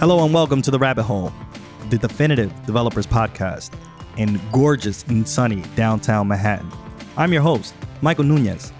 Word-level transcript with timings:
Hello 0.00 0.24
and 0.24 0.32
welcome 0.34 0.62
to 0.62 0.70
The 0.70 0.78
Rabbit 0.78 1.02
Hole, 1.04 1.32
the 1.90 1.98
definitive 1.98 2.50
developers 2.66 3.06
podcast 3.06 3.72
in 4.16 4.40
gorgeous 4.52 5.02
and 5.04 5.28
sunny 5.28 5.62
downtown 5.76 6.26
Manhattan. 6.28 6.70
I'm 7.16 7.32
your 7.32 7.42
host, 7.42 7.74
Michael 8.00 8.24
Nunez. 8.24 8.72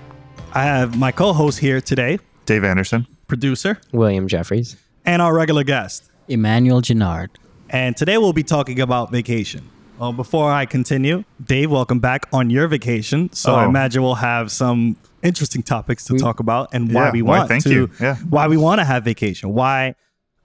I 0.54 0.62
have 0.64 0.98
my 0.98 1.12
co 1.12 1.32
host 1.32 1.58
here 1.58 1.80
today, 1.80 2.18
Dave 2.46 2.64
Anderson. 2.64 3.06
producer, 3.28 3.78
William 3.92 4.26
Jeffries. 4.28 4.76
and 5.04 5.20
our 5.22 5.34
regular 5.34 5.62
guest. 5.64 6.10
Emmanuel 6.28 6.80
Genard. 6.80 7.28
And 7.68 7.96
today 7.96 8.18
we'll 8.18 8.32
be 8.32 8.42
talking 8.42 8.80
about 8.80 9.10
vacation. 9.12 9.68
Well, 9.98 10.12
before 10.12 10.50
I 10.50 10.64
continue, 10.66 11.24
Dave, 11.44 11.70
welcome 11.70 12.00
back 12.00 12.26
on 12.32 12.48
your 12.50 12.66
vacation. 12.68 13.30
So 13.32 13.54
I 13.54 13.64
Oh. 13.64 13.68
imagine 13.68 14.02
we'll 14.02 14.14
have 14.16 14.50
some 14.50 14.96
interesting 15.22 15.62
topics 15.62 16.04
to 16.06 16.16
talk 16.18 16.40
about 16.40 16.70
and 16.72 16.92
why 16.92 17.06
Yeah, 17.06 17.10
we 17.12 17.22
why, 17.22 17.38
want 17.38 17.48
thank 17.48 17.62
to 17.64 17.70
you. 17.70 17.90
Yeah. 18.00 18.16
why 18.30 18.48
we 18.48 18.56
want 18.56 18.78
to 18.80 18.84
have 18.84 19.04
vacation. 19.04 19.52
Why, 19.52 19.94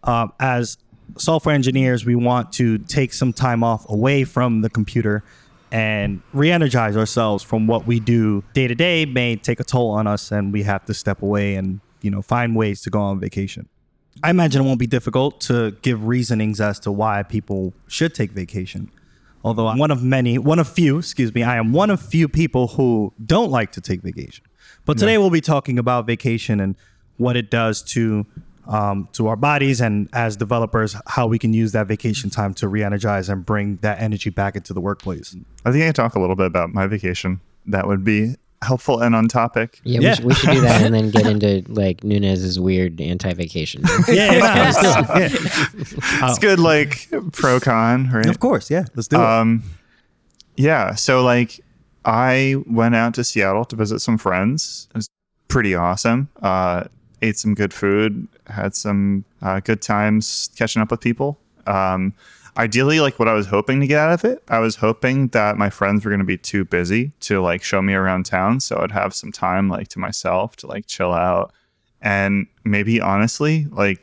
um, 0.05 0.33
as 0.39 0.77
software 1.17 1.55
engineers, 1.55 2.05
we 2.05 2.15
want 2.15 2.53
to 2.53 2.77
take 2.77 3.13
some 3.13 3.33
time 3.33 3.63
off 3.63 3.89
away 3.89 4.23
from 4.23 4.61
the 4.61 4.69
computer 4.69 5.23
and 5.71 6.21
re-energize 6.31 6.95
ourselves 6.95 7.43
from 7.43 7.67
what 7.67 7.85
we 7.85 7.99
do 7.99 8.43
day 8.53 8.67
to 8.67 8.75
day 8.75 9.05
may 9.05 9.35
take 9.35 9.59
a 9.59 9.63
toll 9.63 9.89
on 9.89 10.07
us 10.07 10.31
and 10.31 10.53
we 10.53 10.63
have 10.63 10.85
to 10.85 10.93
step 10.93 11.21
away 11.21 11.55
and 11.55 11.81
you 12.01 12.11
know 12.11 12.21
find 12.21 12.55
ways 12.55 12.81
to 12.81 12.89
go 12.89 12.99
on 12.99 13.19
vacation. 13.19 13.67
I 14.23 14.29
imagine 14.29 14.61
it 14.61 14.65
won't 14.65 14.79
be 14.79 14.87
difficult 14.87 15.41
to 15.41 15.71
give 15.81 16.05
reasonings 16.05 16.61
as 16.61 16.79
to 16.81 16.91
why 16.91 17.23
people 17.23 17.73
should 17.87 18.13
take 18.13 18.31
vacation. 18.31 18.89
Although 19.43 19.67
i'm 19.67 19.77
one 19.77 19.91
of 19.91 20.03
many 20.03 20.37
one 20.37 20.59
of 20.59 20.67
few 20.67 20.99
excuse 20.99 21.33
me 21.33 21.43
i 21.43 21.57
am 21.57 21.73
one 21.73 21.89
of 21.89 22.01
few 22.01 22.27
people 22.27 22.67
who 22.67 23.11
don't 23.23 23.51
like 23.51 23.71
to 23.73 23.81
take 23.81 24.01
vacation. 24.01 24.45
But 24.85 24.97
today 24.97 25.17
we'll 25.17 25.31
be 25.31 25.41
talking 25.41 25.79
about 25.79 26.05
vacation 26.05 26.59
and 26.59 26.75
what 27.17 27.35
it 27.35 27.49
does 27.49 27.81
to 27.81 28.25
um, 28.67 29.07
to 29.13 29.27
our 29.27 29.35
bodies 29.35 29.81
and 29.81 30.09
as 30.13 30.35
developers 30.35 30.95
how 31.07 31.27
we 31.27 31.37
can 31.39 31.53
use 31.53 31.71
that 31.73 31.87
vacation 31.87 32.29
time 32.29 32.53
to 32.55 32.67
re-energize 32.67 33.29
and 33.29 33.45
bring 33.45 33.77
that 33.77 33.99
energy 34.01 34.29
back 34.29 34.55
into 34.55 34.73
the 34.73 34.81
workplace 34.81 35.35
I 35.65 35.71
think 35.71 35.83
I 35.83 35.87
can 35.87 35.93
talk 35.93 36.15
a 36.15 36.19
little 36.19 36.35
bit 36.35 36.45
about 36.45 36.73
my 36.73 36.87
vacation. 36.87 37.39
That 37.65 37.87
would 37.87 38.03
be 38.03 38.35
helpful 38.61 39.01
and 39.01 39.15
on 39.15 39.27
topic. 39.27 39.79
Yeah, 39.83 39.99
Yeah. 39.99 40.09
We, 40.09 40.15
should, 40.15 40.25
we 40.25 40.33
should 40.33 40.51
do 40.51 40.61
that 40.61 40.81
and 40.81 40.93
then 40.93 41.09
get 41.09 41.25
into 41.41 41.63
like 41.71 42.03
Nunez's 42.03 42.59
weird 42.59 42.99
anti-vacation. 43.01 43.83
yeah, 44.07 44.33
yeah, 44.33 44.71
let's 44.71 44.81
do 44.81 45.13
it. 45.13 46.01
Yeah. 46.03 46.29
It's 46.29 46.39
good, 46.39 46.59
like 46.59 47.09
pro 47.31 47.59
con, 47.59 48.09
right? 48.11 48.25
Of 48.27 48.39
course, 48.39 48.69
yeah. 48.69 48.85
Let's 48.95 49.07
do 49.07 49.17
it. 49.17 49.21
Um, 49.21 49.63
yeah. 50.55 50.95
So 50.95 51.23
like, 51.23 51.59
I 52.03 52.55
went 52.67 52.95
out 52.95 53.15
to 53.15 53.23
Seattle 53.23 53.65
to 53.65 53.75
visit 53.75 53.99
some 53.99 54.17
friends. 54.17 54.87
It 54.91 54.97
was 54.97 55.09
pretty 55.47 55.73
awesome. 55.73 56.29
Uh, 56.41 56.85
ate 57.21 57.37
some 57.37 57.55
good 57.55 57.73
food. 57.73 58.27
Had 58.47 58.75
some 58.75 59.25
uh, 59.41 59.59
good 59.59 59.81
times 59.81 60.49
catching 60.55 60.81
up 60.81 60.91
with 60.91 61.01
people. 61.01 61.39
Um, 61.67 62.13
ideally, 62.57 62.99
like 62.99 63.17
what 63.19 63.27
I 63.27 63.33
was 63.33 63.47
hoping 63.47 63.79
to 63.81 63.87
get 63.87 63.99
out 63.99 64.13
of 64.13 64.23
it, 64.23 64.43
I 64.47 64.59
was 64.59 64.75
hoping 64.77 65.29
that 65.29 65.57
my 65.57 65.69
friends 65.69 66.05
were 66.05 66.11
going 66.11 66.19
to 66.19 66.25
be 66.25 66.37
too 66.37 66.63
busy 66.65 67.11
to 67.21 67.41
like 67.41 67.63
show 67.63 67.81
me 67.81 67.93
around 67.93 68.25
town, 68.25 68.59
so 68.59 68.79
I'd 68.81 68.91
have 68.91 69.13
some 69.13 69.31
time 69.31 69.67
like 69.69 69.87
to 69.89 69.99
myself 69.99 70.55
to 70.57 70.67
like 70.67 70.85
chill 70.87 71.11
out 71.13 71.51
and 72.01 72.45
maybe 72.63 73.01
honestly 73.01 73.65
like 73.71 73.99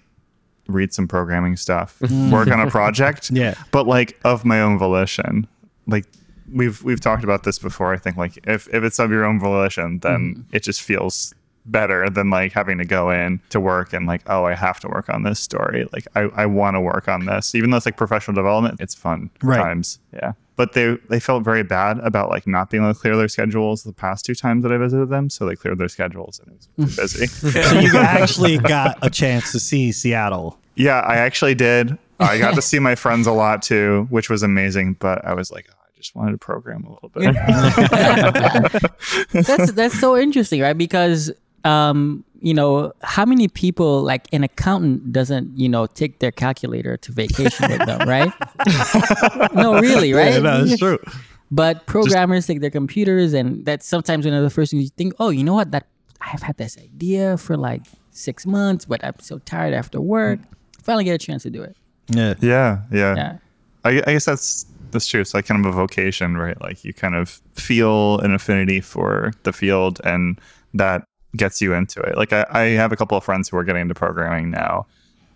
read 0.67 0.93
some 0.93 1.07
programming 1.07 1.57
stuff, 1.57 2.01
work 2.31 2.49
on 2.49 2.61
a 2.61 2.71
project 2.71 3.31
Yeah. 3.31 3.55
but 3.71 3.87
like 3.87 4.19
of 4.25 4.45
my 4.45 4.61
own 4.61 4.79
volition 4.79 5.47
like 5.87 6.07
we've 6.53 6.83
we've 6.85 7.01
talked 7.01 7.25
about 7.25 7.43
this 7.43 7.59
before 7.59 7.93
i 7.93 7.97
think 7.99 8.17
like 8.17 8.39
if 8.47 8.69
if 8.73 8.85
it's 8.85 8.99
of 9.01 9.11
your 9.11 9.25
own 9.25 9.41
volition 9.41 9.99
then 9.99 10.47
it 10.53 10.63
just 10.63 10.81
feels 10.83 11.35
better 11.65 12.11
than 12.11 12.29
like 12.31 12.53
having 12.53 12.79
to 12.79 12.85
go 12.85 13.11
in 13.11 13.41
to 13.51 13.61
work 13.61 13.93
and 13.93 14.07
like 14.07 14.23
oh 14.27 14.45
i 14.45 14.55
have 14.55 14.81
to 14.81 14.89
work 14.89 15.09
on 15.09 15.23
this 15.23 15.39
story. 15.39 15.87
Like 15.93 16.07
i, 16.17 16.23
I 16.35 16.47
want 16.47 16.75
to 16.77 16.81
work 16.81 17.07
on 17.09 17.25
this. 17.27 17.55
Even 17.55 17.71
though 17.71 17.77
it's 17.77 17.87
like 17.87 17.97
professional 17.97 18.35
development 18.35 18.81
it's 18.81 18.95
fun 18.95 19.31
Right. 19.43 19.59
times. 19.59 19.99
Yeah. 20.13 20.33
But 20.57 20.73
they 20.75 20.97
they 21.09 21.19
felt 21.21 21.45
very 21.45 21.63
bad 21.63 21.99
about 22.01 22.29
like 22.31 22.47
not 22.47 22.69
being 22.69 22.83
able 22.83 22.93
to 22.95 23.01
clear 23.01 23.17
their 23.17 23.29
schedules 23.29 23.85
the 23.85 23.93
past 23.93 24.25
two 24.25 24.35
times 24.35 24.63
that 24.65 24.73
i 24.73 24.77
visited 24.77 25.09
them 25.09 25.31
so 25.31 25.47
they 25.47 25.55
cleared 25.57 25.79
their 25.79 25.89
schedules 25.89 26.41
and 26.41 26.49
it 26.53 26.69
was 26.77 26.97
busy. 26.97 27.27
So 27.63 27.79
you 27.81 27.97
actually 27.97 28.59
got 28.59 28.99
a 29.03 29.09
chance 29.11 29.53
to 29.53 29.61
see 29.61 29.93
Seattle. 29.93 30.59
yeah 30.75 31.01
i 31.01 31.17
actually 31.17 31.55
did. 31.55 31.97
I 32.21 32.39
got 32.39 32.55
to 32.55 32.63
see 32.63 32.79
my 32.79 32.95
friends 32.97 33.27
a 33.27 33.33
lot 33.33 33.63
too 33.63 34.07
which 34.11 34.29
was 34.29 34.43
amazing 34.43 34.95
but 34.95 35.25
i 35.25 35.33
was 35.35 35.51
like 35.53 35.67
oh, 35.71 35.75
i 35.87 35.97
just 35.97 36.15
wanted 36.15 36.33
to 36.33 36.39
program 36.39 36.85
a 36.85 36.91
little 36.93 37.09
bit. 37.09 37.35
That's 39.33 39.73
that's 39.73 39.99
so 39.99 40.17
interesting, 40.17 40.61
right? 40.61 40.77
Because 40.77 41.33
um, 41.65 42.25
you 42.41 42.55
know, 42.55 42.93
how 43.03 43.25
many 43.25 43.49
people 43.49 44.03
like 44.03 44.27
an 44.33 44.43
accountant 44.43 45.13
doesn't, 45.13 45.57
you 45.57 45.69
know, 45.69 45.87
take 45.87 46.19
their 46.19 46.33
calculator 46.33 46.97
to 46.97 47.13
vacation 47.13 47.71
with 47.71 47.87
them, 47.87 48.09
right? 48.09 48.33
no, 49.55 49.79
really, 49.79 50.13
right? 50.13 50.35
Yeah, 50.35 50.39
no, 50.41 50.65
it's 50.65 50.79
true. 50.79 50.99
But 51.51 51.87
programmers 51.87 52.47
take 52.47 52.61
their 52.61 52.71
computers, 52.71 53.33
and 53.33 53.65
that's 53.65 53.87
sometimes 53.87 54.25
one 54.25 54.35
of 54.35 54.43
the 54.43 54.51
first 54.51 54.71
things 54.71 54.85
you 54.85 54.91
think. 54.91 55.15
Oh, 55.21 55.29
you 55.31 55.45
know 55.45 55.55
what? 55.55 55.71
That 55.71 55.87
I've 56.21 56.43
had 56.43 56.57
this 56.57 56.79
idea 56.79 57.37
for 57.37 57.57
like 57.57 57.83
six 58.11 58.47
months, 58.47 58.87
but 58.87 59.05
I'm 59.05 59.19
so 59.21 59.39
tired 59.39 59.75
after 59.75 60.01
work. 60.01 60.41
Finally, 60.83 61.05
get 61.05 61.15
a 61.15 61.19
chance 61.19 61.43
to 61.45 61.51
do 61.51 61.63
it. 61.63 61.77
Yeah. 62.09 62.35
yeah 62.41 62.81
yeah, 62.91 63.15
Yeah. 63.15 63.39
I, 63.85 63.91
I 64.07 64.13
guess 64.13 64.25
that's 64.25 64.67
that's 64.91 65.07
true 65.07 65.21
it's 65.21 65.33
like 65.33 65.47
kind 65.47 65.65
of 65.65 65.73
a 65.73 65.75
vocation 65.75 66.37
right 66.37 66.61
like 66.61 66.85
you 66.85 66.93
kind 66.93 67.15
of 67.15 67.41
feel 67.55 68.19
an 68.21 68.35
affinity 68.35 68.81
for 68.81 69.33
the 69.45 69.53
field 69.53 70.01
and 70.05 70.39
that 70.75 71.05
gets 71.37 71.61
you 71.63 71.73
into 71.75 72.01
it. 72.01 72.17
Like 72.17 72.33
I, 72.33 72.47
I 72.51 72.61
have 72.71 72.93
a 72.93 72.97
couple 72.97 73.17
of 73.17 73.25
friends 73.25 73.49
who 73.49 73.57
are 73.57 73.65
getting 73.65 73.83
into 73.83 73.95
programming 73.95 74.51
now 74.51 74.87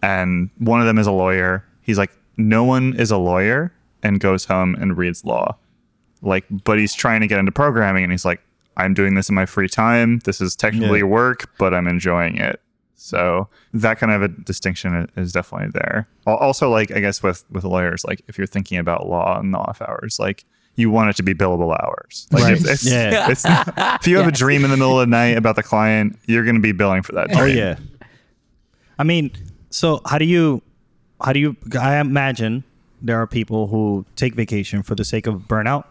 and 0.02 0.50
one 0.58 0.80
of 0.80 0.86
them 0.86 0.98
is 0.98 1.06
a 1.06 1.12
lawyer. 1.12 1.64
He's 1.82 1.98
like 1.98 2.12
no 2.36 2.64
one 2.64 2.94
is 2.98 3.10
a 3.10 3.16
lawyer 3.16 3.72
and 4.02 4.20
goes 4.20 4.44
home 4.44 4.74
and 4.74 4.96
reads 4.96 5.24
law. 5.24 5.56
Like 6.22 6.44
but 6.50 6.78
he's 6.78 6.94
trying 6.94 7.20
to 7.22 7.26
get 7.26 7.38
into 7.38 7.52
programming 7.52 8.02
and 8.04 8.12
he's 8.12 8.24
like 8.24 8.40
i'm 8.76 8.92
doing 8.92 9.14
this 9.14 9.28
in 9.30 9.34
my 9.34 9.46
free 9.46 9.68
time. 9.68 10.18
This 10.24 10.40
is 10.40 10.54
technically 10.54 10.98
Yeah. 11.00 11.04
work 11.06 11.50
but 11.58 11.72
i'm 11.74 11.86
enjoying 11.88 12.36
it. 12.36 12.60
So 12.98 13.48
that 13.74 13.98
kind 13.98 14.10
of 14.12 14.22
a 14.22 14.28
distinction 14.28 15.08
is 15.16 15.32
definitely 15.32 15.70
there. 15.72 16.08
Also 16.26 16.70
like 16.70 16.90
i 16.90 17.00
guess 17.00 17.22
with 17.22 17.44
with 17.50 17.64
lawyers 17.64 18.04
like 18.04 18.20
if 18.28 18.36
you're 18.36 18.46
thinking 18.46 18.78
about 18.78 19.08
law 19.08 19.38
and 19.38 19.54
the 19.54 19.58
off 19.58 19.80
hours 19.80 20.18
like 20.18 20.44
you 20.76 20.90
want 20.90 21.10
it 21.10 21.16
to 21.16 21.22
be 21.22 21.34
billable 21.34 21.76
hours 21.82 22.26
like 22.30 22.44
Right. 22.44 22.52
if, 22.54 22.66
it's, 22.70 22.86
Yeah. 22.86 23.30
it's 23.30 23.44
if 23.46 24.06
you 24.06 24.18
have 24.18 24.28
a 24.28 24.32
dream 24.32 24.64
in 24.64 24.70
the 24.70 24.76
middle 24.76 25.00
of 25.00 25.06
the 25.06 25.10
night 25.10 25.36
about 25.36 25.56
the 25.56 25.62
client 25.62 26.18
you're 26.26 26.44
going 26.44 26.54
to 26.56 26.60
be 26.62 26.72
billing 26.72 27.02
for 27.02 27.12
that 27.12 27.28
dream. 27.30 27.40
Oh 27.40 27.44
yeah. 27.46 27.76
I 28.98 29.04
mean, 29.04 29.30
so 29.70 30.00
how 30.06 30.18
do 30.18 30.24
you 30.24 30.62
how 31.20 31.32
do 31.32 31.40
you 31.40 31.56
I 31.80 31.98
imagine 31.98 32.64
there 33.02 33.20
are 33.20 33.26
people 33.26 33.66
who 33.66 34.04
take 34.16 34.34
vacation 34.34 34.82
for 34.82 34.94
the 34.94 35.04
sake 35.04 35.26
of 35.26 35.42
burnout, 35.42 35.84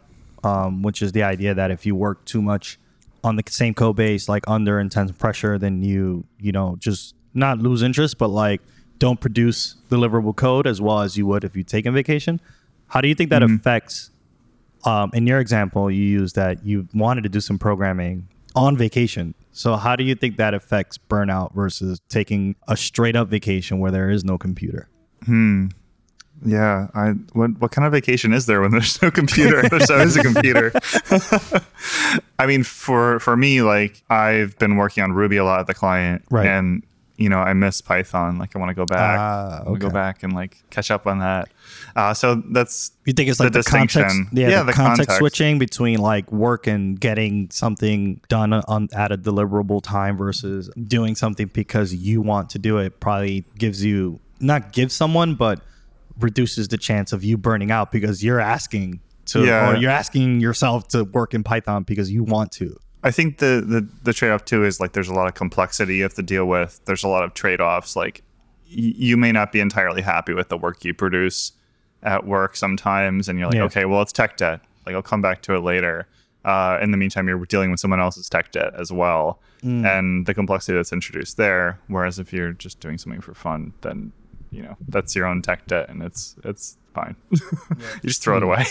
um, 0.43 0.81
which 0.81 1.01
is 1.01 1.11
the 1.11 1.23
idea 1.23 1.53
that 1.53 1.69
if 1.71 1.85
you 1.85 1.95
work 1.95 2.23
too 2.25 2.41
much 2.41 2.79
on 3.23 3.35
the 3.35 3.43
same 3.49 3.73
code 3.73 3.95
base, 3.95 4.27
like 4.29 4.43
under 4.47 4.79
intense 4.79 5.11
pressure, 5.11 5.57
then 5.57 5.81
you, 5.83 6.23
you 6.39 6.51
know, 6.51 6.75
just 6.79 7.15
not 7.33 7.59
lose 7.59 7.81
interest, 7.83 8.17
but 8.17 8.27
like 8.29 8.61
don't 8.97 9.19
produce 9.19 9.75
deliverable 9.89 10.35
code 10.35 10.65
as 10.67 10.79
well 10.81 11.01
as 11.01 11.17
you 11.17 11.25
would 11.27 11.43
if 11.43 11.55
you 11.55 11.63
take 11.63 11.85
a 11.85 11.91
vacation. 11.91 12.39
How 12.87 13.01
do 13.01 13.07
you 13.07 13.15
think 13.15 13.29
that 13.31 13.43
affects 13.43 14.09
um, 14.85 15.11
in 15.13 15.27
your 15.27 15.39
example, 15.39 15.89
you 15.89 16.03
used 16.03 16.35
that 16.35 16.65
you 16.65 16.87
wanted 16.93 17.23
to 17.23 17.29
do 17.29 17.39
some 17.39 17.57
programming 17.57 18.27
on 18.55 18.77
vacation. 18.77 19.35
So, 19.51 19.75
how 19.75 19.95
do 19.95 20.03
you 20.03 20.15
think 20.15 20.37
that 20.37 20.53
affects 20.53 20.97
burnout 20.97 21.53
versus 21.53 21.99
taking 22.09 22.55
a 22.67 22.77
straight 22.77 23.15
up 23.15 23.27
vacation 23.27 23.79
where 23.79 23.91
there 23.91 24.09
is 24.09 24.23
no 24.23 24.37
computer? 24.37 24.89
Hmm. 25.25 25.67
Yeah, 26.45 26.87
I 26.93 27.11
what 27.33 27.59
what 27.59 27.71
kind 27.71 27.85
of 27.85 27.93
vacation 27.93 28.33
is 28.33 28.45
there 28.45 28.61
when 28.61 28.71
there's 28.71 29.01
no 29.01 29.09
computer? 29.09 29.61
there's 29.69 29.89
always 29.89 30.17
a 30.17 30.21
computer. 30.21 30.73
I 32.39 32.45
mean, 32.45 32.63
for 32.63 33.19
for 33.19 33.37
me, 33.37 33.61
like 33.61 34.03
I've 34.09 34.57
been 34.59 34.75
working 34.75 35.03
on 35.03 35.13
Ruby 35.13 35.37
a 35.37 35.45
lot 35.45 35.61
at 35.61 35.67
the 35.67 35.73
client, 35.73 36.23
Right. 36.29 36.45
And 36.45 36.83
you 37.17 37.29
know, 37.29 37.37
I 37.39 37.53
miss 37.53 37.79
Python. 37.81 38.37
Like 38.37 38.55
I 38.55 38.59
want 38.59 38.69
to 38.69 38.73
go 38.75 38.85
back. 38.85 39.63
To 39.63 39.69
okay. 39.71 39.79
go 39.79 39.89
back 39.89 40.23
and 40.23 40.33
like 40.33 40.63
catch 40.69 40.91
up 40.91 41.07
on 41.07 41.19
that. 41.19 41.49
Uh, 41.95 42.13
so 42.13 42.35
that's 42.51 42.91
You 43.05 43.13
think 43.13 43.29
it's 43.29 43.39
like 43.39 43.53
the, 43.53 43.63
context, 43.63 43.95
distinction. 43.95 44.29
yeah, 44.37 44.49
Yeah, 44.49 44.59
the, 44.59 44.65
the 44.65 44.73
context, 44.73 44.97
context. 44.97 45.17
switching 45.19 45.57
between 45.59 45.99
like 45.99 46.29
work 46.31 46.67
and 46.67 46.99
getting 46.99 47.49
something 47.51 48.19
done 48.27 48.51
on 48.53 48.89
at 48.93 49.11
a 49.11 49.17
deliverable 49.17 49.81
time 49.81 50.17
versus 50.17 50.69
doing 50.87 51.15
something 51.15 51.47
because 51.53 51.93
you 51.93 52.21
want 52.21 52.49
to 52.51 52.59
do 52.59 52.77
it. 52.79 52.99
Probably 52.99 53.45
gives 53.57 53.83
you 53.83 54.19
not 54.39 54.73
give 54.73 54.91
someone, 54.91 55.35
but 55.35 55.61
reduces 56.19 56.67
the 56.67 56.77
chance 56.77 57.13
of 57.13 57.23
you 57.23 57.37
burning 57.37 57.71
out 57.71 57.91
because 57.91 58.23
you're 58.23 58.39
asking 58.39 58.99
to, 59.27 59.45
Yeah. 59.45 59.71
or 59.71 59.75
you're 59.77 59.91
asking 59.91 60.39
yourself 60.39 60.87
to 60.89 61.03
work 61.03 61.33
in 61.33 61.43
Python 61.43 61.83
because 61.83 62.11
you 62.11 62.23
want 62.23 62.51
to. 62.53 62.77
I 63.05 63.11
think 63.11 63.37
the, 63.37 63.63
the 63.65 63.87
the 64.03 64.11
trade 64.13 64.31
off 64.31 64.43
too 64.45 64.65
is 64.65 64.79
like 64.81 64.91
there's 64.93 65.07
a 65.09 65.13
lot 65.13 65.27
of 65.27 65.33
complexity 65.35 65.95
you 65.97 66.03
have 66.03 66.15
to 66.15 66.23
deal 66.23 66.45
with. 66.45 66.81
There's 66.85 67.03
a 67.03 67.07
lot 67.07 67.23
of 67.23 67.33
trade 67.33 67.61
offs. 67.61 67.95
Like 67.95 68.23
y- 68.67 68.93
you 68.97 69.15
may 69.15 69.31
not 69.31 69.51
be 69.51 69.59
entirely 69.61 70.01
happy 70.01 70.33
with 70.33 70.49
the 70.49 70.57
work 70.57 70.83
you 70.83 70.93
produce 70.93 71.51
at 72.03 72.25
work 72.25 72.55
sometimes, 72.55 73.29
and 73.29 73.39
you're 73.39 73.47
like, 73.47 73.55
Yeah. 73.57 73.63
okay, 73.65 73.85
well 73.85 74.01
it's 74.01 74.11
tech 74.11 74.37
debt. 74.37 74.59
Like 74.85 74.95
I'll 74.95 75.01
come 75.01 75.21
back 75.21 75.41
to 75.43 75.55
it 75.55 75.59
later. 75.61 76.07
Uh, 76.43 76.77
in 76.81 76.91
the 76.91 76.97
meantime, 76.97 77.27
you're 77.27 77.43
dealing 77.45 77.71
with 77.71 77.79
someone 77.79 77.99
else's 77.99 78.29
tech 78.29 78.51
debt 78.51 78.71
as 78.77 78.91
well, 78.91 79.39
and 79.63 80.27
the 80.27 80.33
complexity 80.35 80.75
that's 80.77 80.93
introduced 80.93 81.37
there. 81.37 81.79
Whereas 81.87 82.19
if 82.19 82.31
you're 82.31 82.51
just 82.53 82.79
doing 82.79 82.99
something 82.99 83.19
for 83.21 83.33
fun, 83.33 83.73
then 83.81 84.11
you 84.51 84.61
know 84.61 84.77
that's 84.89 85.15
your 85.15 85.25
own 85.25 85.41
tech 85.41 85.65
debt, 85.65 85.89
and 85.89 86.03
it's 86.03 86.35
it's 86.43 86.77
fine. 86.93 87.15
you 87.31 87.39
just 88.03 88.21
throw 88.23 88.37
it 88.37 88.43
away. 88.43 88.63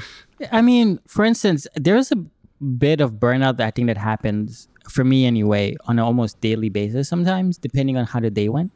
I 0.52 0.62
mean, 0.62 1.00
for 1.06 1.22
instance, 1.24 1.66
there's 1.74 2.10
a 2.12 2.16
bit 2.78 3.00
of 3.00 3.12
burnout 3.14 3.56
that 3.58 3.66
I 3.66 3.70
think 3.70 3.86
that 3.88 3.96
happens 3.96 4.68
for 4.88 5.04
me 5.04 5.26
anyway 5.26 5.76
on 5.86 5.98
an 5.98 6.04
almost 6.04 6.40
daily 6.40 6.68
basis 6.68 7.08
sometimes, 7.08 7.58
depending 7.58 7.96
on 7.96 8.06
how 8.06 8.20
the 8.20 8.30
day 8.30 8.48
went. 8.48 8.72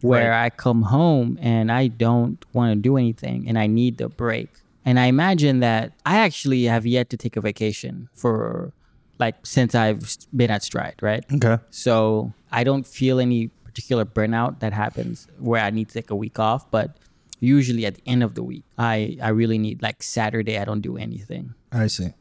Where 0.00 0.34
I 0.34 0.50
come 0.50 0.82
home 0.82 1.38
and 1.40 1.72
I 1.72 1.88
don't 1.88 2.44
want 2.52 2.72
to 2.72 2.76
do 2.76 2.98
anything 2.98 3.48
and 3.48 3.58
I 3.58 3.66
need 3.66 3.96
the 3.96 4.10
break. 4.10 4.50
And 4.84 5.00
I 5.00 5.06
imagine 5.06 5.60
that 5.60 5.92
I 6.04 6.18
actually 6.18 6.64
have 6.64 6.84
yet 6.84 7.08
to 7.10 7.16
take 7.16 7.36
a 7.36 7.40
vacation 7.40 8.10
for 8.14 8.74
like 9.18 9.34
since 9.46 9.74
I've 9.74 10.16
been 10.36 10.50
at 10.50 10.62
Stride, 10.62 10.96
right? 11.00 11.24
Okay. 11.32 11.56
So 11.70 12.34
I 12.52 12.64
don't 12.64 12.86
feel 12.86 13.18
any 13.18 13.48
particular 13.64 14.04
burnout 14.04 14.60
that 14.60 14.74
happens 14.74 15.26
where 15.38 15.62
I 15.62 15.70
need 15.70 15.88
to 15.88 15.94
take 15.94 16.10
a 16.10 16.16
week 16.16 16.38
off, 16.38 16.70
but 16.70 16.98
usually 17.40 17.86
at 17.86 17.94
the 17.94 18.02
end 18.06 18.22
of 18.22 18.34
the 18.34 18.42
week, 18.42 18.64
I 18.76 19.16
I 19.22 19.30
really 19.30 19.58
need 19.58 19.82
like 19.82 20.02
Saturday 20.02 20.58
I 20.58 20.64
don't 20.64 20.82
do 20.82 20.96
anything. 20.96 21.54
I 21.72 21.86
see. 21.86 22.12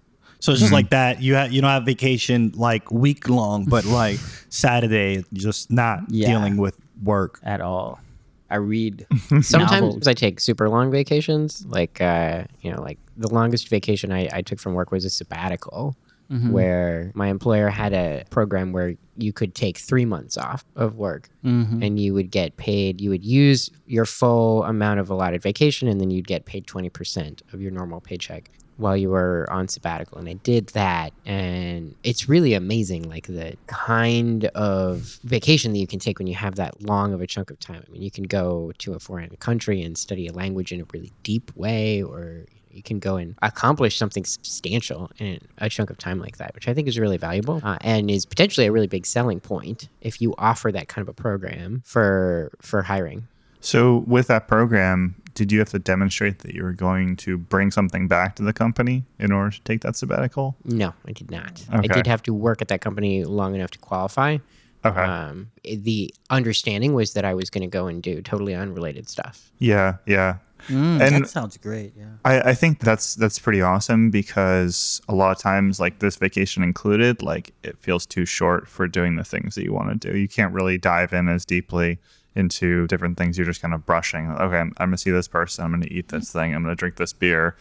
So 0.43 0.51
it's 0.51 0.59
just 0.59 0.71
hmm. 0.71 0.75
like 0.75 0.89
that. 0.89 1.21
You 1.21 1.35
have 1.35 1.53
you 1.53 1.61
don't 1.61 1.69
have 1.69 1.85
vacation 1.85 2.51
like 2.55 2.91
week 2.91 3.29
long, 3.29 3.63
but 3.63 3.85
like 4.01 4.19
Saturday, 4.49 5.23
just 5.31 5.71
not 5.71 6.01
Yeah. 6.09 6.27
dealing 6.27 6.57
with 6.57 6.77
work. 7.01 7.39
at 7.43 7.61
all. 7.61 8.01
I 8.49 8.57
read 8.57 9.07
Sometimes 9.41 9.71
novels. 9.71 10.07
I 10.07 10.13
take 10.13 10.41
super 10.41 10.67
long 10.67 10.91
vacations. 10.91 11.65
Like, 11.65 12.01
uh, 12.01 12.43
you 12.61 12.73
know, 12.73 12.81
like 12.81 12.99
the 13.15 13.33
longest 13.33 13.69
vacation 13.69 14.11
I, 14.11 14.27
I 14.33 14.41
took 14.41 14.59
from 14.59 14.73
work 14.73 14.91
was 14.91 15.05
a 15.05 15.09
sabbatical, 15.09 15.95
mm-hmm. 16.29 16.51
where 16.51 17.13
my 17.15 17.27
employer 17.27 17.69
had 17.69 17.93
a 17.93 18.25
program 18.29 18.73
where 18.73 18.95
you 19.17 19.31
could 19.31 19.55
take 19.55 19.77
three 19.77 20.05
months 20.05 20.37
off 20.37 20.65
of 20.75 20.97
work 20.97 21.29
mm-hmm. 21.45 21.81
and 21.81 21.97
you 21.97 22.13
would 22.13 22.31
get 22.31 22.57
paid. 22.57 22.99
You 22.99 23.11
would 23.11 23.23
use 23.23 23.69
your 23.87 24.05
full 24.05 24.65
amount 24.65 24.99
of 24.99 25.09
allotted 25.09 25.41
vacation 25.41 25.87
and 25.87 26.01
then 26.01 26.11
you'd 26.11 26.27
get 26.27 26.43
paid 26.43 26.67
20% 26.67 27.41
of 27.53 27.61
your 27.61 27.71
normal 27.71 28.01
paycheck 28.01 28.49
while 28.77 28.97
you 28.97 29.09
were 29.09 29.47
on 29.51 29.67
sabbatical 29.67 30.17
and 30.17 30.27
I 30.27 30.33
did 30.33 30.67
that 30.69 31.13
and 31.25 31.95
it's 32.03 32.27
really 32.27 32.53
amazing 32.53 33.09
like 33.09 33.27
the 33.27 33.55
kind 33.67 34.45
of 34.45 35.19
vacation 35.23 35.73
that 35.73 35.79
you 35.79 35.87
can 35.87 35.99
take 35.99 36.19
when 36.19 36.27
you 36.27 36.35
have 36.35 36.55
that 36.55 36.81
long 36.81 37.13
of 37.13 37.21
a 37.21 37.27
chunk 37.27 37.51
of 37.51 37.59
time. 37.59 37.83
I 37.87 37.91
mean 37.91 38.01
you 38.01 38.11
can 38.11 38.23
go 38.23 38.71
to 38.79 38.93
a 38.93 38.99
foreign 38.99 39.35
country 39.37 39.81
and 39.81 39.97
study 39.97 40.27
a 40.27 40.33
language 40.33 40.71
in 40.71 40.81
a 40.81 40.85
really 40.93 41.11
deep 41.23 41.55
way 41.55 42.01
or 42.01 42.45
you 42.73 42.81
can 42.81 42.99
go 42.99 43.17
and 43.17 43.35
accomplish 43.41 43.97
something 43.97 44.25
substantial 44.25 45.11
in 45.19 45.39
a 45.59 45.69
chunk 45.69 45.89
of 45.89 45.97
time 45.97 46.19
like 46.19 46.37
that, 46.37 46.53
which 46.55 46.67
I 46.67 46.73
think 46.73 46.87
is 46.87 46.97
really 46.97 47.17
valuable 47.17 47.61
uh, 47.63 47.77
and 47.81 48.09
is 48.09 48.25
potentially 48.25 48.65
a 48.65 48.71
really 48.71 48.87
big 48.87 49.05
selling 49.05 49.39
point 49.39 49.89
if 50.01 50.21
you 50.21 50.33
offer 50.37 50.71
that 50.71 50.87
kind 50.87 51.07
of 51.07 51.09
a 51.09 51.13
program 51.13 51.83
for 51.85 52.51
for 52.61 52.81
hiring. 52.81 53.27
So 53.59 54.03
with 54.07 54.27
that 54.27 54.47
program, 54.47 55.15
did 55.33 55.51
you 55.51 55.59
have 55.59 55.69
to 55.69 55.79
demonstrate 55.79 56.39
that 56.39 56.53
you 56.53 56.63
were 56.63 56.73
going 56.73 57.15
to 57.17 57.37
bring 57.37 57.71
something 57.71 58.07
back 58.07 58.35
to 58.35 58.43
the 58.43 58.53
company 58.53 59.03
in 59.19 59.31
order 59.31 59.51
to 59.51 59.61
take 59.61 59.81
that 59.81 59.95
sabbatical? 59.95 60.55
No, 60.63 60.93
I 61.07 61.11
did 61.11 61.31
not. 61.31 61.63
I 61.71 61.87
did 61.87 62.05
have 62.07 62.21
to 62.23 62.33
work 62.33 62.61
at 62.61 62.67
that 62.67 62.81
company 62.81 63.23
long 63.23 63.55
enough 63.55 63.71
to 63.71 63.79
qualify. 63.79 64.37
Okay. 64.85 64.99
Um, 64.99 65.49
the 65.63 66.13
understanding 66.29 66.93
was 66.93 67.13
that 67.13 67.23
I 67.25 67.33
was 67.33 67.49
going 67.49 67.61
to 67.61 67.67
go 67.67 67.87
and 67.87 68.03
do 68.03 68.21
totally 68.21 68.53
unrelated 68.53 69.07
stuff. 69.09 69.51
yeah, 69.59 69.95
yeah. 70.05 70.37
Mm, 70.69 71.01
And- 71.01 71.25
that 71.25 71.29
sounds 71.29 71.57
great. 71.57 71.93
Yeah. 71.97 72.05
I, 72.23 72.51
I 72.51 72.53
think 72.53 72.79
that's 72.79 73.15
that's 73.15 73.37
pretty 73.37 73.61
awesome 73.61 74.09
because 74.11 75.01
a 75.09 75.13
lot 75.13 75.35
of 75.35 75.41
times 75.41 75.77
like 75.79 75.99
this 75.99 76.15
vacation 76.15 76.63
included, 76.63 77.21
like 77.21 77.51
it 77.63 77.77
feels 77.79 78.05
too 78.05 78.25
short 78.25 78.69
for 78.69 78.87
doing 78.87 79.17
the 79.17 79.25
things 79.25 79.55
that 79.55 79.63
you 79.63 79.73
want 79.73 79.89
to 80.01 80.11
do. 80.11 80.17
You 80.17 80.29
can't 80.29 80.53
really 80.53 80.77
dive 80.77 81.11
in 81.11 81.27
as 81.27 81.43
deeply 81.43 81.97
into 82.35 82.87
different 82.87 83.17
things. 83.17 83.37
You're 83.37 83.45
just 83.45 83.61
kind 83.61 83.73
of 83.73 83.85
brushing. 83.85 84.29
Okay, 84.29 84.57
I'm, 84.57 84.73
I'm 84.77 84.87
gonna 84.89 84.97
see 84.97 85.11
this 85.11 85.27
person. 85.27 85.63
I'm 85.63 85.71
gonna 85.71 85.87
eat 85.89 86.09
this 86.09 86.31
thing. 86.31 86.53
I'm 86.53 86.63
gonna 86.63 86.75
drink 86.75 86.95
this 86.95 87.13
beer, 87.13 87.55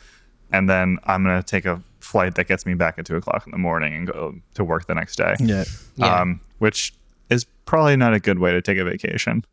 and 0.50 0.68
then 0.68 0.98
I'm 1.04 1.22
gonna 1.22 1.42
take 1.42 1.64
a 1.64 1.82
flight 2.00 2.34
that 2.34 2.48
gets 2.48 2.66
me 2.66 2.74
back 2.74 2.98
at 2.98 3.06
two 3.06 3.16
o'clock 3.16 3.46
in 3.46 3.52
the 3.52 3.58
morning 3.58 3.94
and 3.94 4.06
go 4.06 4.34
to 4.54 4.64
work 4.64 4.86
the 4.86 4.94
next 4.94 5.16
day. 5.16 5.34
Yeah. 5.40 5.64
Yeah. 5.96 6.20
Um, 6.20 6.40
which 6.58 6.94
is 7.30 7.44
probably 7.64 7.96
not 7.96 8.14
a 8.14 8.20
good 8.20 8.38
way 8.38 8.52
to 8.52 8.62
take 8.62 8.78
a 8.78 8.84
vacation. 8.84 9.44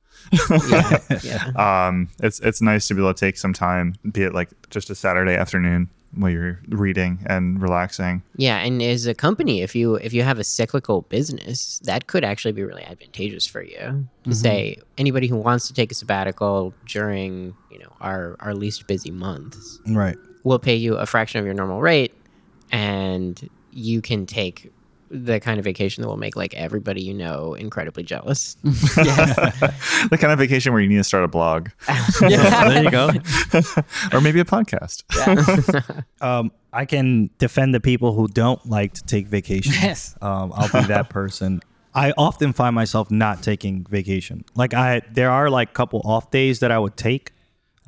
yeah, 0.70 0.98
yeah. 1.24 1.88
um, 1.88 2.10
it's 2.20 2.40
it's 2.42 2.62
nice 2.62 2.88
to 2.88 2.94
be 2.94 3.02
able 3.02 3.14
to 3.14 3.20
take 3.20 3.38
some 3.38 3.54
time, 3.54 3.96
be 4.12 4.24
it 4.24 4.34
like 4.34 4.50
just 4.70 4.90
a 4.90 4.96
Saturday 4.96 5.36
afternoon 5.36 5.90
while 6.16 6.32
you're 6.32 6.60
reading 6.70 7.20
and 7.26 7.62
relaxing. 7.62 8.24
Yeah, 8.36 8.58
and 8.58 8.82
as 8.82 9.06
a 9.06 9.14
company, 9.14 9.62
if 9.62 9.76
you 9.76 9.96
if 9.96 10.14
you 10.14 10.24
have 10.24 10.40
a 10.40 10.44
cyclical 10.44 11.04
business, 11.04 11.80
that 11.84 12.08
could 12.08 12.24
actually 12.24 12.52
be 12.54 12.64
really 12.64 12.84
advantageous 12.84 13.46
for 13.46 13.62
you. 13.62 13.78
To 13.78 13.84
mm-hmm. 13.84 14.32
say 14.32 14.78
anybody 14.98 15.28
who 15.28 15.38
wants 15.38 15.68
to 15.68 15.74
take 15.74 15.92
a 15.92 15.96
sabbatical 15.96 16.74
during 16.88 17.56
you 17.72 17.80
know 17.80 17.92
our 18.02 18.36
our 18.40 18.54
least 18.54 18.88
busy 18.88 19.12
months, 19.12 19.80
Right. 19.88 20.18
we'll 20.44 20.60
pay 20.60 20.76
you 20.76 20.96
a 20.96 21.06
fraction 21.06 21.40
of 21.40 21.46
your 21.46 21.56
normal 21.56 21.82
rate, 21.82 22.14
and 22.72 23.50
you 23.72 24.02
can 24.02 24.26
take 24.26 24.72
the 25.12 25.40
kind 25.40 25.60
of 25.60 25.66
vacation 25.66 26.02
that 26.02 26.08
will 26.08 26.18
make 26.18 26.36
like 26.36 26.54
everybody 26.54 27.02
you 27.02 27.14
know 27.14 27.54
incredibly 27.54 28.04
jealous. 28.04 28.56
the 28.64 30.18
kind 30.20 30.32
of 30.32 30.40
vacation 30.40 30.72
where 30.72 30.82
you 30.82 30.90
need 30.90 30.98
to 30.98 31.04
start 31.04 31.24
a 31.24 31.28
blog 31.28 31.70
there 32.20 32.84
you 32.84 32.92
go. 32.92 33.10
or 34.14 34.22
maybe 34.22 34.40
a 34.40 34.46
podcast. 34.46 35.04
Um, 36.22 36.52
I 36.72 36.86
can 36.86 37.30
defend 37.38 37.74
the 37.74 37.80
people 37.80 38.14
who 38.14 38.28
don't 38.28 38.64
like 38.66 38.94
to 38.94 39.04
take 39.04 39.28
vacation. 39.28 39.74
Yes. 39.74 40.16
Um, 40.22 40.54
I'll 40.56 40.82
be 40.82 40.88
that 40.88 41.10
person. 41.10 41.62
I 41.94 42.14
often 42.18 42.54
find 42.54 42.76
myself 42.76 43.10
not 43.10 43.42
taking 43.42 43.86
vacation. 43.90 44.46
Like 44.56 44.74
I, 44.74 45.02
there 45.12 45.32
are 45.32 45.50
like 45.50 45.72
a 45.72 45.74
couple 45.74 46.02
off 46.06 46.30
days 46.30 46.60
that 46.60 46.72
I 46.72 46.78
would 46.78 46.96
take. 46.96 47.32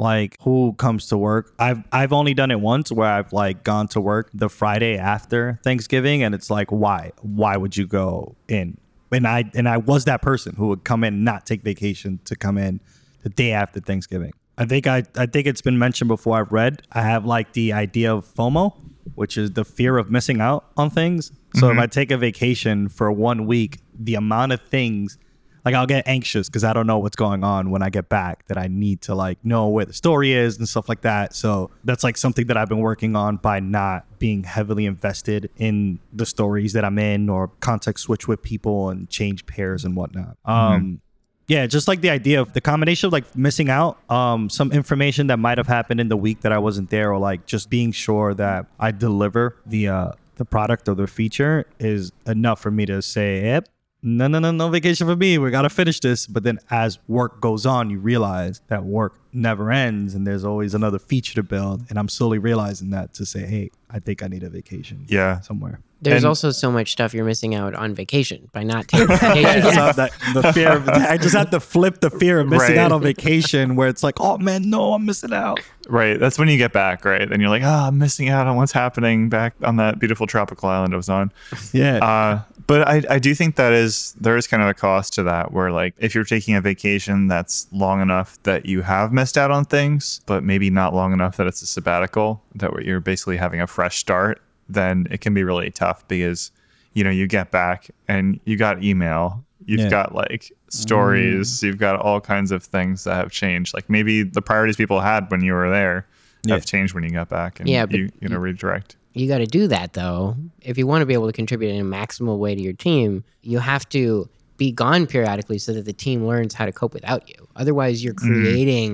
Like 0.02 0.36
who 0.42 0.74
comes 0.80 1.06
to 1.10 1.18
work? 1.18 1.54
I've 1.60 1.84
I've 1.92 2.12
only 2.12 2.34
done 2.34 2.50
it 2.50 2.60
once 2.60 2.92
where 2.92 3.08
I've 3.08 3.32
like 3.32 3.64
gone 3.64 3.88
to 3.90 4.02
work 4.02 4.32
the 4.34 4.50
Friday 4.50 4.98
after 4.98 5.60
Thanksgiving, 5.64 6.24
and 6.24 6.34
it's 6.34 6.50
like 6.50 6.72
why? 6.72 7.12
Why 7.22 7.56
would 7.56 7.78
you 7.78 7.86
go 7.86 8.36
in? 8.48 8.80
And 9.12 9.28
I 9.28 9.44
and 9.54 9.70
I 9.70 9.78
was 9.78 10.06
that 10.06 10.24
person 10.24 10.56
who 10.56 10.70
would 10.70 10.86
come 10.86 11.04
in 11.04 11.24
not 11.24 11.46
take 11.46 11.62
vacation 11.62 12.20
to 12.26 12.36
come 12.36 12.58
in 12.58 12.82
the 13.22 13.30
day 13.30 13.52
after 13.52 13.80
Thanksgiving. 13.80 14.34
I 14.58 14.66
think 14.66 14.88
I 14.88 15.04
I 15.16 15.28
think 15.28 15.46
it's 15.46 15.62
been 15.62 15.78
mentioned 15.78 16.08
before. 16.08 16.40
I've 16.40 16.52
read. 16.52 16.82
I 16.92 17.04
have 17.04 17.28
like 17.28 17.54
the 17.54 17.72
idea 17.72 18.12
of 18.12 18.26
FOMO, 18.26 18.76
which 19.14 19.38
is 19.38 19.52
the 19.52 19.64
fear 19.64 20.00
of 20.00 20.10
missing 20.10 20.42
out 20.42 20.66
on 20.78 20.90
things. 20.90 21.32
So 21.54 21.68
if 21.68 21.74
mm-hmm. 21.74 21.80
I 21.80 21.86
take 21.86 22.10
a 22.10 22.18
vacation 22.18 22.90
for 22.90 23.12
one 23.12 23.46
week, 23.46 23.78
the 23.94 24.16
amount 24.16 24.52
of 24.52 24.62
things 24.62 25.20
like 25.64 25.76
I'll 25.76 25.86
get 25.86 26.08
anxious 26.08 26.50
because 26.50 26.64
I 26.64 26.74
don't 26.74 26.88
know 26.88 27.00
what's 27.00 27.16
going 27.16 27.44
on 27.44 27.70
when 27.70 27.82
I 27.82 27.90
get 27.90 28.10
back 28.10 28.48
that 28.48 28.58
I 28.58 28.68
need 28.68 29.02
to 29.04 29.16
like 29.16 29.44
know 29.44 29.68
where 29.70 29.86
the 29.86 29.94
story 29.94 30.34
is 30.34 30.58
and 30.58 30.68
stuff 30.68 30.90
like 30.90 31.02
that. 31.02 31.36
So 31.36 31.70
that's 31.84 32.04
like 32.04 32.18
something 32.18 32.48
that 32.48 32.58
I've 32.58 32.70
been 32.70 32.80
working 32.80 33.16
on 33.16 33.38
by 33.38 33.60
not 33.60 34.20
being 34.20 34.44
heavily 34.44 34.86
invested 34.86 35.50
in 35.58 36.00
the 36.14 36.26
stories 36.26 36.74
that 36.74 36.86
I'm 36.86 36.98
in 36.98 37.30
or 37.30 37.50
context 37.60 38.06
switch 38.06 38.28
with 38.28 38.42
people 38.42 38.90
and 38.90 39.10
change 39.10 39.46
pairs 39.46 39.86
and 39.86 39.96
whatnot. 39.96 40.38
Um 40.46 41.02
yeah, 41.48 41.66
just 41.68 41.90
like 41.90 42.00
the 42.00 42.10
idea 42.10 42.40
of 42.40 42.54
the 42.54 42.62
combination 42.62 43.08
of 43.08 43.14
like 43.14 43.36
missing 43.36 43.70
out, 43.70 43.98
um, 44.10 44.50
some 44.50 44.72
information 44.72 45.28
that 45.28 45.38
might 45.38 45.58
have 45.58 45.68
happened 45.68 46.00
in 46.00 46.08
the 46.08 46.16
week 46.16 46.42
that 46.42 46.54
I 46.54 46.60
wasn't 46.60 46.90
there, 46.90 47.12
or 47.12 47.20
like 47.20 47.46
just 47.46 47.70
being 47.70 47.92
sure 47.92 48.34
that 48.36 48.68
I 48.80 48.92
deliver 48.92 49.58
the 49.66 49.90
uh 49.90 50.12
the 50.36 50.46
product 50.46 50.88
or 50.88 50.96
the 50.96 51.08
feature 51.08 51.66
is 51.78 52.14
enough 52.26 52.62
for 52.62 52.72
me 52.72 52.86
to 52.86 53.02
say, 53.02 53.44
yep, 53.44 53.68
no, 54.04 54.28
no, 54.28 54.40
no, 54.40 54.52
no 54.52 54.70
vacation 54.70 55.08
for 55.08 55.16
me. 55.16 55.38
We 55.38 55.52
got 55.52 55.62
to 55.64 55.70
finish 55.70 56.00
this. 56.00 56.26
But 56.28 56.44
then 56.44 56.60
as 56.70 57.00
work 57.08 57.40
goes 57.42 57.66
on, 57.66 57.90
you 57.90 58.00
realize 58.00 58.62
that 58.68 58.84
work 58.84 59.21
never 59.34 59.72
ends 59.72 60.14
and 60.14 60.26
there's 60.28 60.44
always 60.44 60.74
another 60.74 61.00
feature 61.00 61.34
to 61.36 61.44
build. 61.44 61.84
And 61.90 61.98
I'm 62.00 62.10
slowly 62.10 62.38
realizing 62.40 62.90
that 62.92 63.14
to 63.16 63.26
say, 63.26 63.46
hey, 63.46 63.72
I 63.90 64.00
think 64.00 64.24
I 64.24 64.28
need 64.28 64.44
a 64.44 64.50
vacation 64.50 65.06
Yeah. 65.08 65.40
somewhere. 65.42 65.80
There's 66.04 66.24
And- 66.24 66.30
also 66.30 66.50
so 66.50 66.72
much 66.72 66.92
stuff 66.94 67.14
you're 67.14 67.26
missing 67.26 67.54
out 67.54 67.76
on 67.76 67.94
vacation 67.94 68.50
by 68.54 68.64
not 68.64 68.88
taking 68.88 69.08
vacation. 69.18 69.62
So 69.62 69.92
that, 69.92 70.12
the 70.34 70.52
fear 70.52 70.72
of, 70.78 70.90
I 70.90 71.18
just 71.18 71.36
have 71.36 71.52
to 71.52 71.60
flip 71.60 72.02
the 72.02 72.10
fear 72.10 72.40
of 72.40 72.48
missing 72.48 72.70
Right. 72.70 72.78
out 72.80 72.92
on 72.92 73.02
vacation 73.04 73.76
where 73.76 73.88
it's 73.88 74.02
like, 74.02 74.20
oh 74.20 74.38
man, 74.40 74.68
no, 74.70 74.94
I'm 74.94 75.06
missing 75.06 75.32
out. 75.34 75.60
Right. 75.88 76.20
That's 76.20 76.40
when 76.40 76.48
you 76.48 76.58
get 76.58 76.74
back, 76.74 77.06
right? 77.06 77.30
Then 77.30 77.40
you're 77.40 77.50
like, 77.52 77.62
ah, 77.64 77.88
I'm 77.88 78.00
missing 78.00 78.30
out 78.30 78.48
on 78.48 78.56
what's 78.56 78.72
happening 78.72 79.30
back 79.30 79.54
on 79.64 79.76
that 79.76 80.00
beautiful 80.00 80.26
tropical 80.26 80.70
island 80.70 80.94
I 80.94 80.98
was 80.98 81.10
on. 81.10 81.32
Yeah. 81.74 81.98
Uh, 82.04 82.42
but 82.68 82.88
I, 82.88 83.04
I 83.10 83.20
do 83.20 83.36
think 83.36 83.56
that 83.58 83.74
is 83.74 84.14
there 84.20 84.38
is 84.38 84.48
kind 84.48 84.64
of 84.64 84.70
a 84.70 84.74
cost 84.74 85.14
to 85.14 85.24
that 85.24 85.52
where 85.52 85.72
like 85.72 85.94
if 86.00 86.16
you're 86.16 86.24
taking 86.24 86.56
a 86.56 86.62
vacation 86.62 87.28
that's 87.28 87.68
long 87.72 88.02
enough 88.02 88.42
that 88.44 88.66
you 88.66 88.82
have 88.82 89.12
missed 89.22 89.38
out 89.38 89.52
on 89.52 89.64
things, 89.66 90.20
but 90.26 90.44
maybe 90.44 90.70
not 90.72 90.94
long 90.96 91.14
enough 91.14 91.38
that 91.38 91.46
it's 91.46 91.62
a 91.62 91.68
sabbatical, 91.68 92.42
that 92.56 92.72
you're 92.84 93.00
basically 93.00 93.38
having 93.38 93.62
a 93.62 93.68
fresh 93.68 93.98
start, 94.00 94.42
then 94.68 95.06
it 95.12 95.22
can 95.22 95.34
be 95.34 95.44
really 95.44 95.70
tough 95.70 96.08
because 96.08 96.52
you 96.94 97.04
know 97.04 97.12
you 97.12 97.28
get 97.28 97.52
back 97.52 97.90
and 98.08 98.40
you 98.46 98.58
got 98.58 98.84
email, 98.84 99.44
you've 99.66 99.82
Yeah. 99.82 99.90
got 99.90 100.16
like 100.16 100.52
stories, 100.70 101.48
mm. 101.60 101.64
you've 101.64 101.78
got 101.78 101.98
all 102.00 102.20
kinds 102.20 102.52
of 102.52 102.64
things 102.64 103.04
that 103.04 103.16
have 103.16 103.32
changed. 103.32 103.74
Like 103.76 103.90
maybe 103.90 104.24
the 104.24 104.42
priorities 104.42 104.76
people 104.76 105.00
had 105.02 105.30
when 105.30 105.42
you 105.42 105.54
were 105.54 105.70
there 105.70 106.08
Yeah. 106.44 106.56
have 106.56 106.66
changed 106.66 106.94
when 106.96 107.04
you 107.04 107.12
got 107.12 107.30
back, 107.30 107.60
and 107.60 107.70
Yeah, 107.70 107.86
you 107.90 108.10
you 108.22 108.28
know 108.28 108.40
redirect. 108.40 108.96
you 109.14 109.28
got 109.28 109.38
to 109.38 109.46
do 109.46 109.68
that 109.68 109.94
though. 109.94 110.36
If 110.62 110.78
you 110.80 110.88
want 110.88 111.02
to 111.04 111.06
be 111.06 111.14
able 111.14 111.28
to 111.28 111.34
contribute 111.34 111.70
in 111.76 111.80
a 111.82 111.90
maximal 111.98 112.40
way 112.40 112.56
to 112.56 112.62
your 112.62 112.74
team, 112.74 113.24
you 113.44 113.60
have 113.60 113.88
to 113.90 114.28
be 114.64 114.70
gone 114.86 115.04
periodically 115.16 115.60
so 115.66 115.70
that 115.76 115.86
the 115.92 115.98
team 116.06 116.18
learns 116.32 116.52
how 116.60 116.66
to 116.70 116.74
cope 116.82 116.94
without 117.00 117.24
you. 117.32 117.40
Otherwise, 117.62 117.96
you're 118.04 118.14
Mm-hmm. 118.22 118.34
creating 118.42 118.90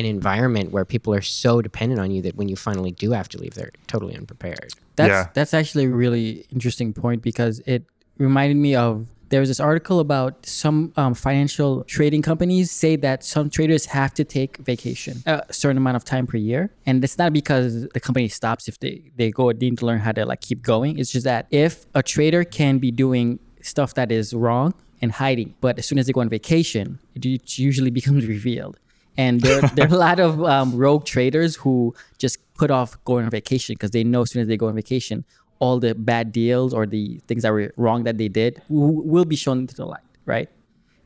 an 0.00 0.04
environment 0.16 0.66
where 0.74 0.84
people 0.94 1.10
are 1.18 1.26
so 1.44 1.52
dependent 1.68 2.00
on 2.04 2.08
you 2.14 2.20
that 2.26 2.34
when 2.38 2.48
you 2.52 2.56
finally 2.68 2.92
do 3.04 3.08
have 3.18 3.28
to 3.32 3.36
leave, 3.42 3.54
they're 3.58 3.74
totally 3.92 4.14
unprepared. 4.20 4.70
That's 4.98 5.10
Yeah. 5.18 5.24
that's 5.36 5.54
actually 5.60 5.84
a 5.92 5.94
really 6.04 6.26
interesting 6.56 6.88
point 7.04 7.20
because 7.30 7.54
it 7.74 7.82
reminded 8.28 8.56
me 8.66 8.72
of 8.86 8.90
there 9.32 9.40
was 9.44 9.50
this 9.52 9.62
article 9.70 9.98
about 10.08 10.32
some 10.64 10.78
um, 11.00 11.12
financial 11.28 11.70
trading 11.96 12.22
companies 12.30 12.66
say 12.82 12.92
that 13.06 13.18
some 13.34 13.46
traders 13.56 13.84
have 13.98 14.10
to 14.18 14.24
take 14.38 14.52
vacation 14.72 15.14
a 15.26 15.52
certain 15.62 15.78
amount 15.82 15.96
of 16.00 16.04
time 16.14 16.24
per 16.32 16.38
year, 16.50 16.62
and 16.86 16.94
it's 17.06 17.18
not 17.22 17.30
because 17.40 17.70
the 17.96 18.00
company 18.08 18.28
stops 18.40 18.62
if 18.70 18.76
they 18.84 18.94
they 19.20 19.28
go 19.40 19.44
need 19.64 19.76
to 19.80 19.84
learn 19.88 20.00
how 20.06 20.12
to 20.18 20.22
like 20.30 20.42
keep 20.48 20.60
going. 20.74 20.92
It's 21.00 21.12
just 21.16 21.26
that 21.32 21.42
if 21.66 21.72
a 22.00 22.02
trader 22.12 22.42
can 22.58 22.74
be 22.86 22.90
doing 23.04 23.26
stuff 23.74 23.90
that 23.98 24.08
is 24.20 24.26
wrong 24.44 24.68
and 25.04 25.12
hiding, 25.12 25.54
but 25.60 25.78
as 25.78 25.86
soon 25.86 25.98
as 25.98 26.06
they 26.06 26.12
go 26.12 26.20
on 26.20 26.28
vacation, 26.28 26.98
it 27.14 27.24
usually 27.58 27.90
becomes 28.00 28.26
revealed. 28.26 28.78
And 29.16 29.40
there, 29.40 29.60
there 29.76 29.86
are 29.86 29.94
a 29.94 29.96
lot 29.96 30.18
of 30.18 30.42
um, 30.42 30.76
rogue 30.76 31.04
traders 31.04 31.54
who 31.54 31.94
just 32.18 32.38
put 32.54 32.72
off 32.72 32.96
going 33.04 33.24
on 33.24 33.30
vacation 33.30 33.74
because 33.74 33.92
they 33.92 34.02
know 34.02 34.22
as 34.22 34.32
soon 34.32 34.42
as 34.42 34.48
they 34.48 34.56
go 34.56 34.66
on 34.66 34.74
vacation, 34.74 35.24
all 35.60 35.78
the 35.78 35.94
bad 35.94 36.32
deals 36.32 36.74
or 36.74 36.84
the 36.84 37.20
things 37.28 37.42
that 37.44 37.52
were 37.52 37.72
wrong 37.76 38.02
that 38.04 38.18
they 38.18 38.28
did 38.28 38.60
w- 38.68 39.02
will 39.04 39.24
be 39.24 39.36
shown 39.36 39.58
into 39.60 39.74
the 39.76 39.86
light, 39.86 40.02
right? 40.26 40.48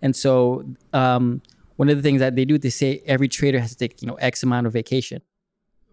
And 0.00 0.16
so, 0.16 0.64
um, 0.94 1.42
one 1.76 1.88
of 1.88 1.96
the 1.96 2.02
things 2.02 2.20
that 2.20 2.34
they 2.34 2.44
do, 2.44 2.58
they 2.58 2.70
say 2.70 3.02
every 3.06 3.28
trader 3.28 3.60
has 3.60 3.70
to 3.70 3.76
take 3.76 4.00
you 4.02 4.08
know 4.08 4.14
X 4.14 4.42
amount 4.42 4.66
of 4.66 4.72
vacation 4.72 5.20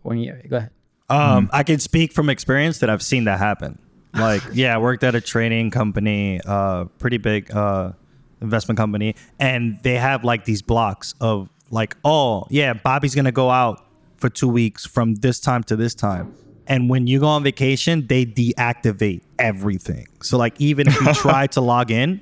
one 0.01 0.17
year. 0.17 0.41
Go 0.49 0.57
ahead. 0.57 0.71
Um, 1.09 1.49
I 1.53 1.63
can 1.63 1.79
speak 1.79 2.11
from 2.13 2.29
experience 2.29 2.79
that 2.79 2.89
I've 2.89 3.03
seen 3.03 3.25
that 3.25 3.37
happen. 3.37 3.77
Like, 4.15 4.41
yeah, 4.53 4.75
I 4.75 4.77
worked 4.77 5.03
at 5.03 5.15
a 5.15 5.21
training 5.21 5.71
company, 5.71 6.41
uh, 6.45 6.85
pretty 6.99 7.17
big 7.17 7.51
uh, 7.51 7.93
investment 8.41 8.77
company, 8.77 9.15
and 9.39 9.79
they 9.83 9.95
have 9.95 10.23
like 10.23 10.45
these 10.45 10.61
blocks 10.61 11.13
of 11.21 11.49
like, 11.69 11.95
oh, 12.03 12.45
yeah, 12.49 12.73
Bobby's 12.73 13.15
gonna 13.15 13.31
go 13.31 13.49
out 13.49 13.85
for 14.17 14.29
two 14.29 14.47
weeks 14.47 14.85
from 14.85 15.15
this 15.15 15.39
time 15.39 15.63
to 15.63 15.75
this 15.75 15.93
time. 15.93 16.33
And 16.67 16.89
when 16.89 17.05
you 17.05 17.19
go 17.19 17.27
on 17.27 17.43
vacation, 17.43 18.07
they 18.07 18.25
deactivate 18.25 19.21
everything. 19.37 20.07
So 20.23 20.37
like, 20.37 20.59
even 20.59 20.87
if 20.87 20.99
you 20.99 21.13
try 21.13 21.47
to 21.47 21.61
log 21.61 21.91
in, 21.91 22.21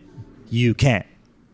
you 0.49 0.73
can't. 0.73 1.05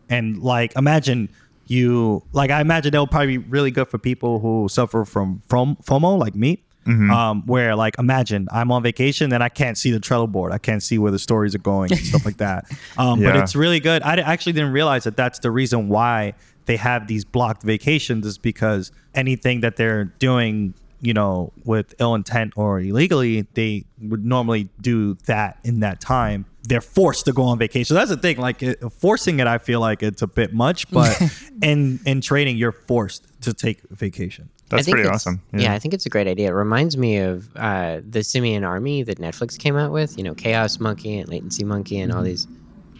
And 0.08 0.42
like, 0.42 0.76
imagine 0.76 1.28
you 1.70 2.24
like 2.32 2.50
I 2.50 2.60
imagine 2.60 2.90
that'll 2.90 3.06
probably 3.06 3.38
be 3.38 3.48
really 3.48 3.70
good 3.70 3.86
for 3.86 3.96
people 3.96 4.40
who 4.40 4.68
suffer 4.68 5.04
from 5.04 5.40
from 5.46 5.76
FOMO 5.76 6.18
like 6.18 6.34
me. 6.34 6.64
Um, 7.10 7.42
where 7.46 7.76
like 7.76 7.96
imagine 7.98 8.48
I'm 8.50 8.72
on 8.72 8.82
vacation 8.82 9.32
and 9.32 9.42
I 9.44 9.48
can't 9.48 9.76
see 9.78 9.90
the 9.92 10.00
Trello 10.00 10.26
board, 10.30 10.50
I 10.52 10.58
can't 10.58 10.82
see 10.82 10.98
where 10.98 11.12
the 11.12 11.18
stories 11.18 11.54
are 11.54 11.58
going 11.58 11.92
and 11.92 12.00
stuff 12.00 12.24
like 12.24 12.36
that. 12.48 12.64
Um, 12.98 13.20
But 13.22 13.36
it's 13.42 13.54
really 13.54 13.80
good. 13.80 14.02
I 14.02 14.16
d- 14.16 14.22
actually 14.22 14.54
didn't 14.54 14.72
realize 14.72 15.04
that 15.04 15.16
that's 15.16 15.38
the 15.40 15.50
reason 15.50 15.88
why 15.88 16.34
they 16.66 16.76
have 16.76 17.06
these 17.06 17.24
blocked 17.24 17.62
vacations 17.62 18.26
is 18.26 18.38
because 18.38 18.92
anything 19.14 19.60
that 19.60 19.76
they're 19.76 20.04
doing, 20.18 20.74
you 21.00 21.14
know, 21.14 21.52
with 21.64 21.94
ill 22.00 22.14
intent 22.14 22.54
or 22.56 22.80
illegally, 22.80 23.46
they 23.54 23.84
would 24.00 24.24
normally 24.24 24.68
do 24.80 25.14
that 25.26 25.58
in 25.64 25.80
that 25.80 26.00
time. 26.00 26.44
They're 26.64 26.80
forced 26.80 27.24
to 27.26 27.32
go 27.32 27.42
on 27.44 27.58
vacation. 27.58 27.94
That's 27.94 28.10
the 28.10 28.16
thing. 28.16 28.36
Like 28.36 28.62
it, 28.62 28.78
forcing 28.92 29.40
it, 29.40 29.46
I 29.46 29.58
feel 29.58 29.80
like 29.80 30.02
it's 30.02 30.22
a 30.22 30.26
bit 30.26 30.52
much, 30.52 30.90
but 30.90 31.20
in 31.62 32.00
in 32.04 32.20
trading, 32.20 32.56
you're 32.56 32.72
forced 32.72 33.26
to 33.42 33.52
take 33.54 33.80
vacation. 33.90 34.50
That's 34.70 34.88
pretty 34.88 35.08
awesome. 35.08 35.42
Yeah. 35.52 35.74
I 35.74 35.78
think 35.78 35.94
it's 35.94 36.06
a 36.06 36.08
great 36.08 36.26
idea. 36.28 36.48
It 36.50 36.54
reminds 36.54 36.96
me 36.96 37.18
of 37.18 37.48
uh, 37.56 38.00
the 38.08 38.22
Simian 38.22 38.64
Army 38.64 39.02
that 39.02 39.18
Netflix 39.18 39.58
came 39.58 39.76
out 39.76 39.92
with. 39.92 40.16
You 40.16 40.24
know, 40.24 40.34
Chaos 40.34 40.78
Monkey 40.80 41.18
and 41.18 41.28
Latency 41.28 41.64
Monkey 41.64 41.98
and 42.00 42.10
Mm-hmm. 42.10 42.18
all 42.18 42.24
these 42.24 42.46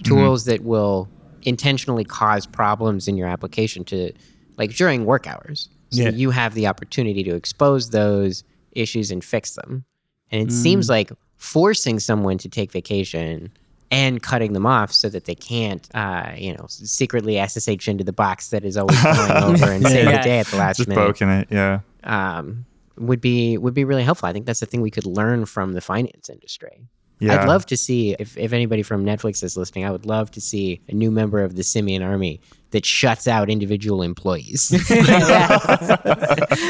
tools 0.04 0.44
that 0.46 0.62
will 0.64 1.08
intentionally 1.42 2.04
cause 2.04 2.46
problems 2.46 3.08
in 3.08 3.16
your 3.16 3.28
application 3.28 3.84
to, 3.84 4.12
like 4.56 4.74
during 4.74 5.04
work 5.04 5.26
hours. 5.26 5.68
So 5.90 6.02
Yeah. 6.02 6.10
you 6.10 6.30
have 6.30 6.54
the 6.54 6.66
opportunity 6.66 7.22
to 7.24 7.34
expose 7.34 7.90
those 7.90 8.44
issues 8.72 9.10
and 9.10 9.24
fix 9.24 9.54
them. 9.54 9.84
And 10.30 10.42
it 10.48 10.52
seems 10.52 10.86
Mm. 10.86 10.90
like 10.90 11.12
forcing 11.36 11.98
someone 11.98 12.38
to 12.38 12.48
take 12.48 12.70
vacation 12.70 13.50
and 13.90 14.22
cutting 14.22 14.52
them 14.52 14.66
off 14.66 14.92
so 14.92 15.08
that 15.08 15.24
they 15.24 15.34
can't, 15.34 15.88
uh, 15.94 16.32
you 16.36 16.54
know, 16.54 16.66
secretly 16.68 17.44
SSH 17.44 17.88
into 17.88 18.04
the 18.04 18.12
box 18.12 18.50
that 18.50 18.64
is 18.64 18.76
always 18.76 19.02
going 19.02 19.30
over 19.42 19.70
and 19.72 19.86
save 19.86 20.04
Yeah. 20.06 20.18
the 20.18 20.22
day 20.22 20.38
at 20.38 20.46
the 20.46 20.56
last 20.56 20.76
Just 20.78 20.88
minute 20.88 21.00
poking 21.06 21.28
it. 21.28 21.48
Yeah. 21.50 21.80
um, 22.04 22.64
would 22.96 23.20
be 23.20 23.56
would 23.58 23.74
be 23.74 23.84
really 23.84 24.02
helpful. 24.04 24.28
I 24.28 24.32
think 24.32 24.46
that's 24.46 24.60
the 24.60 24.66
thing 24.66 24.80
we 24.82 24.90
could 24.90 25.06
learn 25.06 25.46
from 25.46 25.72
the 25.72 25.80
finance 25.80 26.28
industry. 26.28 26.82
Yeah. 27.18 27.40
I'd 27.42 27.48
love 27.48 27.66
to 27.66 27.76
see 27.76 28.14
if, 28.18 28.36
if 28.38 28.52
anybody 28.52 28.82
from 28.82 29.04
Netflix 29.04 29.42
is 29.42 29.56
listening. 29.56 29.84
I 29.84 29.90
would 29.90 30.06
love 30.06 30.30
to 30.32 30.40
see 30.40 30.80
a 30.88 30.94
new 30.94 31.10
member 31.10 31.42
of 31.42 31.54
the 31.56 31.62
Simian 31.62 32.02
Army 32.02 32.40
that 32.72 32.86
shuts 32.86 33.26
out 33.28 33.50
individual 33.50 34.02
employees. 34.02 34.70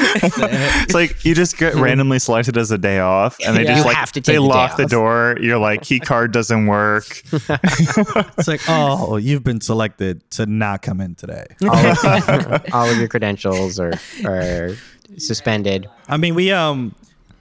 it's 0.03 0.93
like 0.93 1.23
you 1.25 1.35
just 1.35 1.57
get 1.57 1.75
randomly 1.75 2.19
selected 2.19 2.57
as 2.57 2.71
a 2.71 2.77
day 2.77 2.99
off, 2.99 3.37
and 3.45 3.55
they 3.55 3.63
Yeah. 3.63 3.67
just 3.73 3.79
You 3.79 3.85
like 3.85 3.95
have 3.97 4.11
to 4.13 4.21
take 4.21 4.33
they 4.33 4.35
the 4.35 4.41
lock 4.41 4.77
the 4.77 4.85
door. 4.85 5.37
You're 5.41 5.57
like 5.59 5.81
key 5.83 5.99
card 5.99 6.31
doesn't 6.31 6.67
work. 6.67 7.21
It's 8.37 8.47
like, 8.47 8.61
oh, 8.67 9.17
you've 9.17 9.43
been 9.43 9.61
selected 9.61 10.27
to 10.31 10.45
not 10.45 10.81
come 10.81 10.99
in 11.01 11.15
today. 11.15 11.45
all, 11.63 11.75
of, 11.75 12.65
all 12.73 12.89
of 12.89 12.97
your 12.97 13.07
credentials 13.07 13.79
are 13.79 13.93
are 14.25 14.75
suspended. 15.17 15.87
I 16.07 16.17
mean, 16.17 16.33
we 16.35 16.51
um, 16.51 16.95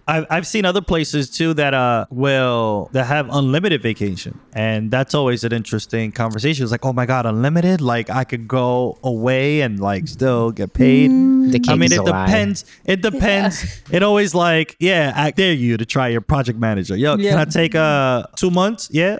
I've 0.07 0.27
I've 0.31 0.47
seen 0.47 0.65
other 0.65 0.81
places 0.81 1.31
too 1.31 1.55
that 1.55 1.75
uh 1.75 2.07
will 2.11 2.91
that 2.93 3.07
have 3.07 3.29
unlimited 3.31 3.83
vacation, 3.83 4.39
and 4.53 4.91
that's 4.91 5.15
always 5.15 5.45
an 5.45 5.53
interesting 5.53 6.13
conversation. 6.13 6.65
It's 6.65 6.73
like, 6.73 6.85
oh 6.85 6.93
my 6.93 7.07
god, 7.07 7.27
unlimited! 7.27 7.81
Like 7.81 8.11
I 8.11 8.25
could 8.25 8.49
go 8.49 8.99
away 9.03 9.61
and 9.61 9.79
like 9.79 10.09
still 10.09 10.51
get 10.51 10.73
paid. 10.73 11.11
The 11.11 11.61
I 11.69 11.77
mean, 11.77 11.93
it 11.93 11.99
a 11.99 12.03
lie. 12.03 12.27
depends. 12.27 12.65
It 12.85 13.03
depends. 13.03 13.83
It 13.91 14.03
always 14.03 14.35
like, 14.35 14.77
yeah, 14.79 15.13
I 15.15 15.31
dare 15.31 15.53
you 15.53 15.77
to 15.77 15.85
try 15.85 16.09
your 16.09 16.21
project 16.21 16.59
manager. 16.59 16.97
Yo, 16.97 17.17
can 17.17 17.39
I 17.39 17.45
take 17.45 17.75
uh 17.75 18.25
two 18.37 18.51
months? 18.51 18.89
Yeah, 18.93 19.19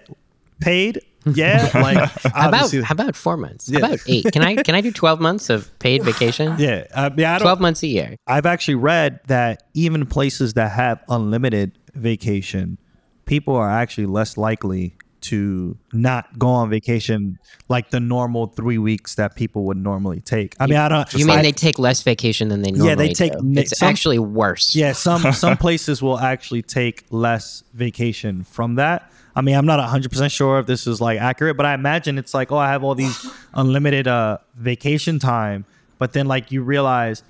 paid. 0.61 1.01
Yeah, 1.35 1.71
like 1.75 1.97
How 2.35 2.49
about 2.49 2.73
how 2.73 2.93
about 2.93 3.15
four 3.17 3.37
months? 3.37 3.69
Yeah. 3.69 3.81
How 3.81 3.87
about 3.87 4.01
eight? 4.07 4.25
Can 4.33 4.43
I 4.43 4.57
can 4.57 4.75
I 4.75 4.81
do 4.81 4.91
twelve 4.91 5.21
months 5.21 5.51
of 5.51 5.71
paid 5.79 6.03
vacation? 6.11 6.53
Uh, 6.53 6.57
yeah, 6.59 6.87
I 6.95 7.09
don't, 7.11 7.41
twelve 7.41 7.61
months 7.61 7.83
a 7.83 7.89
year. 7.89 8.17
I've 8.27 8.47
actually 8.47 8.77
read 8.77 9.21
that 9.27 9.65
even 9.75 10.07
places 10.07 10.55
that 10.55 10.73
have 10.73 11.03
unlimited 11.09 11.79
vacation, 11.95 12.79
people 13.27 13.55
are 13.55 13.69
actually 13.71 14.07
less 14.07 14.37
likely 14.37 14.95
to 15.23 15.77
not 15.93 16.39
go 16.39 16.49
on 16.49 16.71
vacation 16.71 17.39
like 17.69 17.91
the 17.91 18.01
normal 18.01 18.47
three 18.47 18.79
weeks 18.79 19.17
that 19.17 19.37
people 19.37 19.65
would 19.65 19.77
normally 19.77 20.21
take. 20.23 20.57
I 20.59 20.67
mean, 20.67 20.79
I 20.79 20.89
don't. 20.89 21.13
You 21.13 21.27
mean 21.27 21.41
I- 21.41 21.43
they 21.43 21.53
take 21.53 21.79
less 21.79 22.03
vacation 22.03 22.49
than 22.49 22.63
they 22.63 22.71
normally 22.71 22.89
Yeah, 22.89 22.95
they 22.95 23.13
take 23.13 23.33
do? 23.33 23.53
It's 23.57 23.79
some- 23.79 23.89
actually 23.91 24.19
worse. 24.19 24.75
Yeah, 24.75 24.93
some 24.93 25.33
some 25.33 25.59
places 25.59 26.01
will 26.01 26.19
actually 26.19 26.63
take 26.63 27.05
less 27.11 27.63
vacation 27.75 28.45
from 28.45 28.77
that. 28.77 29.13
I 29.37 29.41
mean, 29.43 29.55
I'm 29.57 29.67
not 29.67 29.79
100% 29.89 30.31
sure 30.31 30.59
if 30.59 30.67
this 30.67 30.87
is 30.87 31.01
like 31.01 31.21
accurate, 31.21 31.57
but 31.57 31.67
I 31.67 31.75
imagine 31.75 32.19
it's 32.19 32.35
like, 32.35 32.51
oh, 32.53 32.57
I 32.59 32.69
have 32.73 32.83
all 32.83 32.95
these 32.95 33.27
unlimited 33.55 34.09
uh 34.09 34.39
vacation 34.57 35.19
time, 35.19 35.65
but 35.99 36.13
then 36.13 36.27
like 36.27 36.51
you 36.53 36.63
realize 36.63 37.23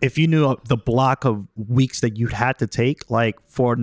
if 0.00 0.18
you 0.18 0.26
knew 0.26 0.56
the 0.66 0.76
block 0.76 1.24
of 1.24 1.46
weeks 1.56 2.00
that 2.00 2.16
you'd 2.18 2.32
had 2.32 2.58
to 2.58 2.66
take, 2.66 3.10
like 3.10 3.36
for 3.46 3.76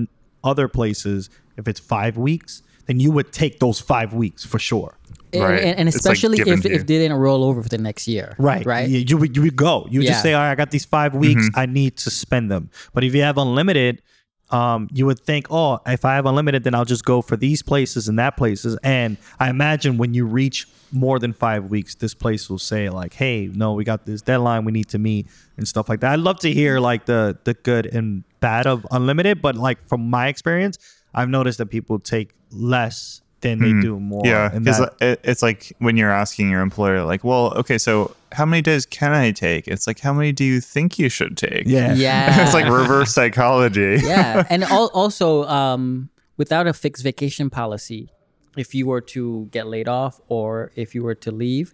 other 0.43 0.67
places, 0.67 1.29
if 1.57 1.67
it's 1.67 1.79
5 1.79 2.17
weeks, 2.17 2.61
then 2.85 2.99
you 2.99 3.11
would 3.11 3.31
take 3.31 3.59
those 3.59 3.79
5 3.79 4.13
weeks 4.13 4.45
for 4.45 4.59
sure. 4.59 4.97
And, 5.33 5.41
Right. 5.43 5.63
and, 5.63 5.79
and 5.79 5.87
It's, 5.89 6.05
like, 6.05 6.13
especially 6.13 6.37
if, 6.39 6.61
to 6.61 6.71
if 6.71 6.85
they 6.85 6.97
didn't 6.97 7.17
roll 7.17 7.43
over 7.43 7.63
for 7.63 7.69
the 7.69 7.77
next 7.77 8.07
year. 8.07 8.35
Right. 8.37 8.65
Right. 8.65 8.89
You, 8.89 8.99
you 8.99 9.17
would 9.17 9.35
you 9.35 9.41
would 9.43 9.55
go. 9.55 9.87
You 9.89 10.01
would 10.01 10.07
just 10.07 10.21
say, 10.21 10.33
all 10.33 10.41
right, 10.41 10.51
I 10.51 10.55
got 10.55 10.71
these 10.71 10.85
five 10.85 11.15
weeks. 11.15 11.49
I 11.55 11.65
need 11.65 11.95
to 11.97 12.09
spend 12.09 12.51
them. 12.51 12.69
But 12.93 13.03
if 13.03 13.15
you 13.15 13.21
have 13.21 13.37
unlimited, 13.37 14.01
um, 14.51 14.89
you 14.91 15.05
would 15.05 15.19
think, 15.19 15.47
oh, 15.49 15.79
if 15.85 16.05
I 16.05 16.15
have 16.15 16.25
unlimited, 16.25 16.63
then 16.63 16.75
I'll 16.75 16.85
just 16.85 17.05
go 17.05 17.21
for 17.21 17.37
these 17.37 17.61
places 17.61 18.07
and 18.07 18.19
that 18.19 18.37
places. 18.37 18.77
And 18.83 19.17
I 19.39 19.49
imagine 19.49 19.97
when 19.97 20.13
you 20.13 20.25
reach 20.25 20.67
more 20.91 21.19
than 21.19 21.31
five 21.33 21.65
weeks, 21.65 21.95
this 21.95 22.13
place 22.13 22.49
will 22.49 22.59
say 22.59 22.89
like, 22.89 23.13
hey, 23.13 23.47
no, 23.47 23.73
we 23.73 23.83
got 23.83 24.05
this 24.05 24.21
deadline 24.21 24.65
we 24.65 24.71
need 24.71 24.89
to 24.89 24.99
meet 24.99 25.27
and 25.57 25.67
stuff 25.67 25.87
like 25.87 26.01
that. 26.01 26.11
I'd 26.11 26.19
love 26.19 26.39
to 26.39 26.51
hear 26.51 26.79
like 26.79 27.05
the 27.05 27.37
the 27.43 27.53
good 27.53 27.85
and 27.85 28.23
bad 28.39 28.67
of 28.67 28.85
unlimited, 28.91 29.41
but 29.41 29.55
like 29.55 29.81
from 29.87 30.09
my 30.09 30.27
experience, 30.27 30.77
I've 31.13 31.29
noticed 31.29 31.57
that 31.59 31.67
people 31.67 31.99
take 31.99 32.31
less 32.51 33.21
than 33.41 33.59
they 33.59 33.81
do 33.81 33.99
more. 33.99 34.21
Yeah, 34.25 34.49
because 34.49 34.87
it's 35.01 35.41
like 35.41 35.73
when 35.79 35.97
you're 35.97 36.11
asking 36.11 36.49
your 36.49 36.61
employer, 36.61 37.03
like, 37.03 37.23
well, 37.23 37.53
okay, 37.55 37.77
so 37.77 38.15
how 38.33 38.45
many 38.45 38.61
days 38.61 38.85
can 38.85 39.11
I 39.13 39.31
take? 39.31 39.67
It's 39.67 39.87
like, 39.87 39.99
how 39.99 40.13
many 40.13 40.31
do 40.31 40.43
you 40.43 40.61
think 40.61 40.97
you 40.99 41.09
should 41.09 41.37
take? 41.37 41.63
yeah. 41.67 41.93
Yeah. 42.07 42.43
it's 42.43 42.53
like 42.53 42.65
reverse 42.71 43.13
psychology. 43.13 43.99
yeah, 44.03 44.45
and 44.49 44.63
al- 44.63 44.91
also 44.93 45.43
um, 45.45 46.09
without 46.37 46.67
a 46.67 46.73
fixed 46.73 47.03
vacation 47.03 47.49
policy, 47.49 48.09
if 48.57 48.73
you 48.75 48.85
were 48.87 49.01
to 49.01 49.47
get 49.51 49.67
laid 49.67 49.87
off 49.87 50.19
or 50.27 50.71
if 50.75 50.93
you 50.95 51.03
were 51.03 51.15
to 51.15 51.31
leave, 51.31 51.73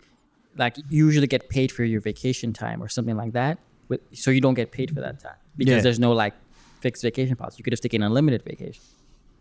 like 0.57 0.77
you 0.89 1.05
usually 1.05 1.27
get 1.27 1.49
paid 1.49 1.71
for 1.71 1.83
your 1.83 2.01
vacation 2.01 2.53
time 2.53 2.81
or 2.81 2.87
something 2.87 3.15
like 3.17 3.33
that. 3.33 3.59
With, 3.89 4.01
so 4.13 4.31
you 4.31 4.41
don't 4.41 4.55
get 4.55 4.71
paid 4.71 4.89
for 4.93 5.01
that 5.01 5.19
time 5.19 5.35
because 5.55 5.75
Yeah. 5.75 5.81
there's 5.81 5.99
no 5.99 6.11
like 6.11 6.33
fixed 6.81 7.01
vacation 7.03 7.35
policy. 7.35 7.55
You 7.59 7.63
could 7.63 7.73
have 7.73 7.79
taken 7.79 8.03
unlimited 8.03 8.43
vacation, 8.43 8.83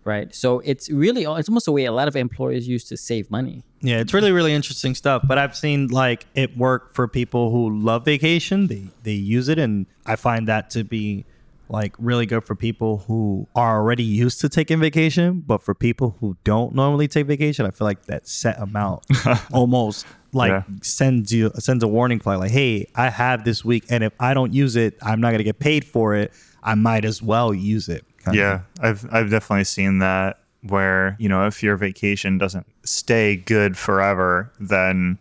right? 0.07 0.35
So 0.35 0.61
it's 0.61 0.89
really 0.91 1.25
it's 1.25 1.49
almost 1.49 1.69
a 1.69 1.73
way 1.73 1.85
a 1.85 1.93
lot 1.93 2.09
of 2.09 2.17
employers 2.17 2.67
use 2.67 2.85
to 2.85 2.97
save 2.97 3.31
money. 3.31 3.63
Yeah, 3.83 3.99
it's 3.99 4.15
really 4.15 4.33
really 4.33 4.55
interesting 4.55 4.95
stuff. 4.95 5.23
But 5.27 5.37
I've 5.39 5.57
seen 5.57 5.89
like 5.89 6.27
it 6.35 6.57
work 6.57 6.95
for 6.95 7.07
people 7.09 7.51
who 7.51 7.79
love 7.79 8.05
vacation. 8.05 8.69
They 8.69 8.85
they 9.03 9.13
use 9.13 9.49
it, 9.49 9.59
and 9.59 9.87
I 10.07 10.17
find 10.17 10.49
that 10.49 10.71
to 10.71 10.85
be 10.85 11.25
like 11.69 11.97
really 11.99 12.27
good 12.27 12.45
for 12.45 12.55
people 12.55 12.99
who 13.09 13.49
are 13.57 13.77
already 13.81 14.05
used 14.05 14.41
to 14.41 14.49
taking 14.49 14.79
vacation. 14.79 15.43
But 15.45 15.63
for 15.63 15.75
people 15.75 16.17
who 16.21 16.37
don't 16.45 16.75
normally 16.75 17.09
take 17.09 17.27
vacation, 17.27 17.67
I 17.67 17.71
feel 17.73 17.87
like 17.87 18.07
that 18.07 18.29
set 18.29 18.59
amount 18.61 19.05
almost 19.53 20.07
like 20.33 20.51
Yeah. 20.53 20.63
sends 20.83 21.33
you 21.33 21.51
sends 21.59 21.83
a 21.83 21.89
warning 21.89 22.21
flag 22.21 22.39
like, 22.39 22.53
hey, 22.53 22.87
I 22.95 23.11
have 23.11 23.45
this 23.45 23.65
week, 23.65 23.85
and 23.91 24.05
if 24.05 24.13
I 24.21 24.33
don't 24.33 24.53
use 24.55 24.77
it, 24.77 24.97
I'm 25.03 25.21
not 25.21 25.33
gonna 25.33 25.43
get 25.45 25.59
paid 25.59 25.85
for 25.85 26.15
it. 26.15 26.33
I 26.63 26.75
might 26.77 27.05
as 27.05 27.21
well 27.23 27.53
use 27.55 27.89
it. 27.89 28.05
Kind 28.26 28.37
of 28.37 28.40
Yeah, 28.40 28.61
I've 28.80 29.06
I've 29.12 29.30
definitely 29.30 29.64
seen 29.64 29.99
that 29.99 30.40
where, 30.62 31.16
you 31.18 31.28
know, 31.28 31.47
if 31.47 31.62
your 31.62 31.76
vacation 31.76 32.38
doesn't 32.38 32.66
stay 32.85 33.37
good 33.37 33.76
forever, 33.76 34.50
then 34.59 35.18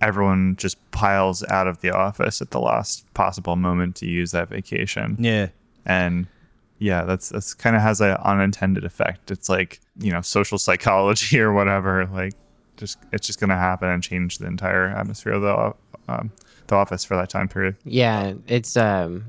everyone 0.00 0.56
just 0.56 0.78
piles 0.90 1.44
out 1.44 1.66
of 1.66 1.80
the 1.80 1.90
office 1.90 2.40
at 2.40 2.50
the 2.50 2.60
last 2.60 3.12
possible 3.14 3.56
moment 3.56 3.96
to 3.96 4.06
use 4.06 4.30
that 4.32 4.48
vacation. 4.48 5.16
Yeah. 5.18 5.48
And 5.86 6.26
yeah, 6.78 7.04
that's 7.04 7.28
that's 7.28 7.54
kind 7.54 7.76
of 7.76 7.82
has 7.82 8.00
an 8.00 8.16
unintended 8.24 8.84
effect. 8.84 9.30
It's 9.30 9.48
like, 9.48 9.80
you 9.98 10.10
know, 10.10 10.22
social 10.22 10.58
psychology 10.58 11.38
or 11.40 11.52
whatever, 11.52 12.06
like 12.06 12.32
just 12.76 12.98
it's 13.12 13.26
just 13.26 13.38
going 13.38 13.50
to 13.50 13.56
happen 13.56 13.88
and 13.88 14.02
change 14.02 14.38
the 14.38 14.46
entire 14.46 14.88
atmosphere 14.88 15.34
of 15.34 15.42
the 15.42 15.74
um, 16.12 16.32
the 16.66 16.74
office 16.74 17.04
for 17.04 17.16
that 17.16 17.28
time 17.28 17.48
period. 17.48 17.76
Yeah, 17.84 18.34
it's 18.46 18.76
um, 18.76 19.24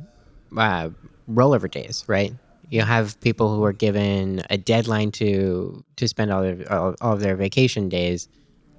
uh, 0.57 0.89
rollover 1.29 1.69
days, 1.69 2.05
right? 2.07 2.33
You 2.71 2.83
have 2.83 3.19
people 3.19 3.53
who 3.53 3.65
are 3.65 3.73
given 3.73 4.43
a 4.49 4.57
deadline 4.57 5.11
to 5.11 5.83
to 5.97 6.07
spend 6.07 6.31
all 6.31 6.41
their 6.41 6.73
all, 6.73 6.95
all 7.01 7.13
of 7.13 7.19
their 7.19 7.35
vacation 7.35 7.89
days, 7.89 8.29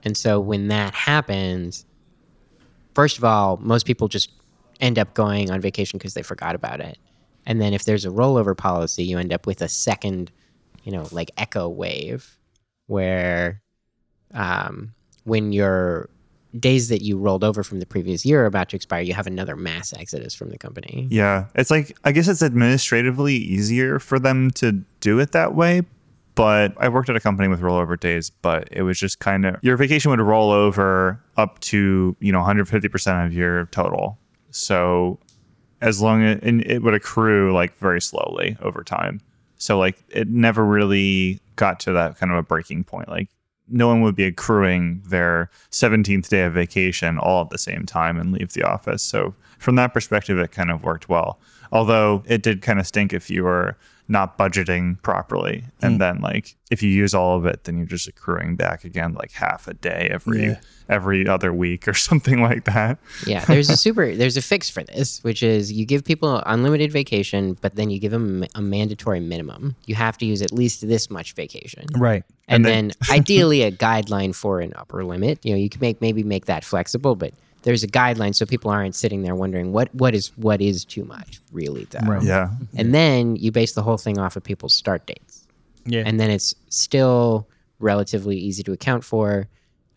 and 0.02 0.16
so 0.16 0.40
when 0.40 0.68
that 0.68 0.94
happens, 0.94 1.84
first 2.94 3.18
of 3.18 3.24
all, 3.24 3.58
most 3.58 3.84
people 3.84 4.08
just 4.08 4.32
end 4.80 4.98
up 4.98 5.12
going 5.12 5.50
on 5.50 5.60
vacation 5.60 5.98
because 5.98 6.14
they 6.14 6.22
forgot 6.22 6.54
about 6.54 6.80
it, 6.80 6.96
and 7.44 7.60
then 7.60 7.74
if 7.74 7.84
there's 7.84 8.06
a 8.06 8.08
rollover 8.08 8.56
policy, 8.56 9.04
you 9.04 9.18
end 9.18 9.30
up 9.30 9.46
with 9.46 9.60
a 9.60 9.68
second, 9.68 10.32
you 10.84 10.92
know, 10.92 11.06
like 11.12 11.30
echo 11.36 11.68
wave, 11.68 12.38
where 12.86 13.60
um, 14.32 14.94
when 15.24 15.52
your 15.52 16.08
days 16.58 16.88
that 16.88 17.02
you 17.02 17.16
rolled 17.16 17.44
over 17.44 17.62
from 17.62 17.80
the 17.80 17.86
previous 17.86 18.24
year 18.24 18.42
are 18.42 18.46
about 18.46 18.68
to 18.70 18.76
expire, 18.76 19.02
you 19.02 19.14
have 19.14 19.26
another 19.26 19.56
mass 19.56 19.92
exodus 19.92 20.34
from 20.34 20.50
the 20.50 20.58
company. 20.58 21.06
Yeah, 21.10 21.46
it's 21.54 21.70
like 21.70 21.96
I 22.04 22.12
guess 22.12 22.28
it's 22.28 22.42
administratively 22.42 23.34
easier 23.34 23.98
for 23.98 24.18
them 24.18 24.50
to 24.52 24.72
do 25.00 25.18
it 25.18 25.32
that 25.32 25.54
way. 25.54 25.82
But 26.34 26.72
I 26.78 26.88
worked 26.88 27.10
at 27.10 27.16
a 27.16 27.20
company 27.20 27.48
with 27.48 27.60
rollover 27.60 27.98
days, 27.98 28.30
but 28.30 28.66
it 28.70 28.82
was 28.82 28.98
just 28.98 29.18
kind 29.18 29.44
of 29.44 29.56
your 29.62 29.76
vacation 29.76 30.10
would 30.10 30.20
roll 30.20 30.50
over 30.50 31.22
up 31.36 31.60
to 31.60 32.16
you 32.20 32.32
know 32.32 32.38
150 32.38 32.88
percent 32.88 33.26
of 33.26 33.32
your 33.32 33.66
total. 33.66 34.18
So 34.50 35.18
as 35.82 36.00
long 36.00 36.22
as 36.22 36.38
and 36.42 36.62
it 36.62 36.82
would 36.82 36.94
accrue 36.94 37.52
like 37.52 37.76
very 37.78 38.00
slowly 38.00 38.56
over 38.62 38.82
time. 38.82 39.20
So 39.56 39.78
like 39.78 40.02
it 40.08 40.28
never 40.28 40.64
really 40.64 41.40
got 41.56 41.80
to 41.80 41.92
that 41.92 42.18
kind 42.18 42.32
of 42.32 42.38
a 42.38 42.42
breaking 42.42 42.84
point. 42.84 43.08
Like 43.08 43.28
no 43.68 43.86
one 43.86 44.02
would 44.02 44.14
be 44.14 44.24
accruing 44.24 45.02
their 45.08 45.50
17th 45.70 46.28
day 46.28 46.42
of 46.44 46.52
vacation 46.52 47.18
all 47.18 47.42
at 47.42 47.50
the 47.50 47.58
same 47.58 47.86
time 47.86 48.18
and 48.18 48.32
leave 48.32 48.52
the 48.52 48.62
office. 48.62 49.02
So 49.02 49.34
from 49.58 49.76
that 49.76 49.94
perspective, 49.94 50.38
it 50.38 50.52
kind 50.52 50.70
of 50.70 50.82
worked 50.82 51.08
well. 51.08 51.38
Although 51.70 52.22
it 52.26 52.42
did 52.42 52.62
kind 52.62 52.78
of 52.78 52.86
stink 52.86 53.12
if 53.12 53.30
you 53.30 53.44
were 53.44 53.76
not 54.08 54.36
budgeting 54.36 55.00
properly. 55.02 55.64
And 55.80 55.94
hmm. 55.94 55.98
then 55.98 56.20
like 56.20 56.56
if 56.70 56.82
you 56.82 56.90
use 56.90 57.14
all 57.14 57.36
of 57.36 57.46
it, 57.46 57.64
then 57.64 57.76
you're 57.76 57.86
just 57.86 58.08
accruing 58.08 58.56
back 58.56 58.84
again 58.84 59.14
like 59.14 59.32
half 59.32 59.68
a 59.68 59.74
day 59.74 60.08
every 60.10 60.46
Yeah. 60.46 60.60
every 60.88 61.26
other 61.26 61.52
week 61.52 61.86
or 61.88 61.94
something 62.08 62.42
like 62.42 62.64
that. 62.64 62.98
Yeah, 63.26 63.44
there's 63.44 63.70
a 63.70 63.76
super 63.76 64.14
there's 64.14 64.36
a 64.36 64.42
fix 64.42 64.68
for 64.68 64.82
this, 64.82 65.22
which 65.22 65.42
is 65.42 65.72
you 65.72 65.86
give 65.86 66.04
people 66.04 66.42
unlimited 66.46 66.92
vacation, 66.92 67.56
but 67.60 67.76
then 67.76 67.90
you 67.90 67.98
give 67.98 68.12
them 68.12 68.44
a 68.54 68.60
mandatory 68.60 69.20
minimum. 69.20 69.76
You 69.86 69.94
have 69.94 70.18
to 70.18 70.26
use 70.26 70.42
at 70.42 70.52
least 70.52 70.86
this 70.86 71.10
much 71.10 71.32
vacation. 71.34 71.86
Right. 71.96 72.24
And, 72.48 72.56
And 72.56 72.64
then, 72.64 72.88
then- 72.88 72.96
ideally 73.18 73.62
a 73.62 73.72
guideline 73.72 74.34
for 74.34 74.60
an 74.60 74.72
upper 74.76 75.04
limit. 75.04 75.38
You 75.44 75.52
know, 75.52 75.58
you 75.58 75.68
can 75.68 75.80
make 75.80 76.00
maybe 76.00 76.22
make 76.22 76.46
that 76.46 76.64
flexible, 76.64 77.14
but 77.14 77.32
there's 77.62 77.82
a 77.82 77.86
guideline 77.88 78.34
so 78.34 78.44
people 78.46 78.70
aren't 78.70 78.94
sitting 78.94 79.22
there 79.22 79.34
wondering 79.34 79.72
what 79.72 79.94
what 79.94 80.14
is 80.14 80.28
what 80.36 80.60
is 80.60 80.84
too 80.84 81.04
much 81.04 81.40
really 81.52 81.86
though. 81.90 82.06
Right. 82.06 82.22
Yeah. 82.22 82.50
And 82.76 82.94
then 82.94 83.36
you 83.36 83.50
base 83.52 83.72
the 83.72 83.82
whole 83.82 83.98
thing 83.98 84.18
off 84.18 84.36
of 84.36 84.42
people's 84.44 84.74
start 84.74 85.06
dates. 85.06 85.46
Yeah. 85.84 86.04
and 86.06 86.20
then 86.20 86.30
it's 86.30 86.54
still 86.68 87.48
relatively 87.80 88.36
easy 88.36 88.62
to 88.62 88.72
account 88.72 89.02
for, 89.02 89.48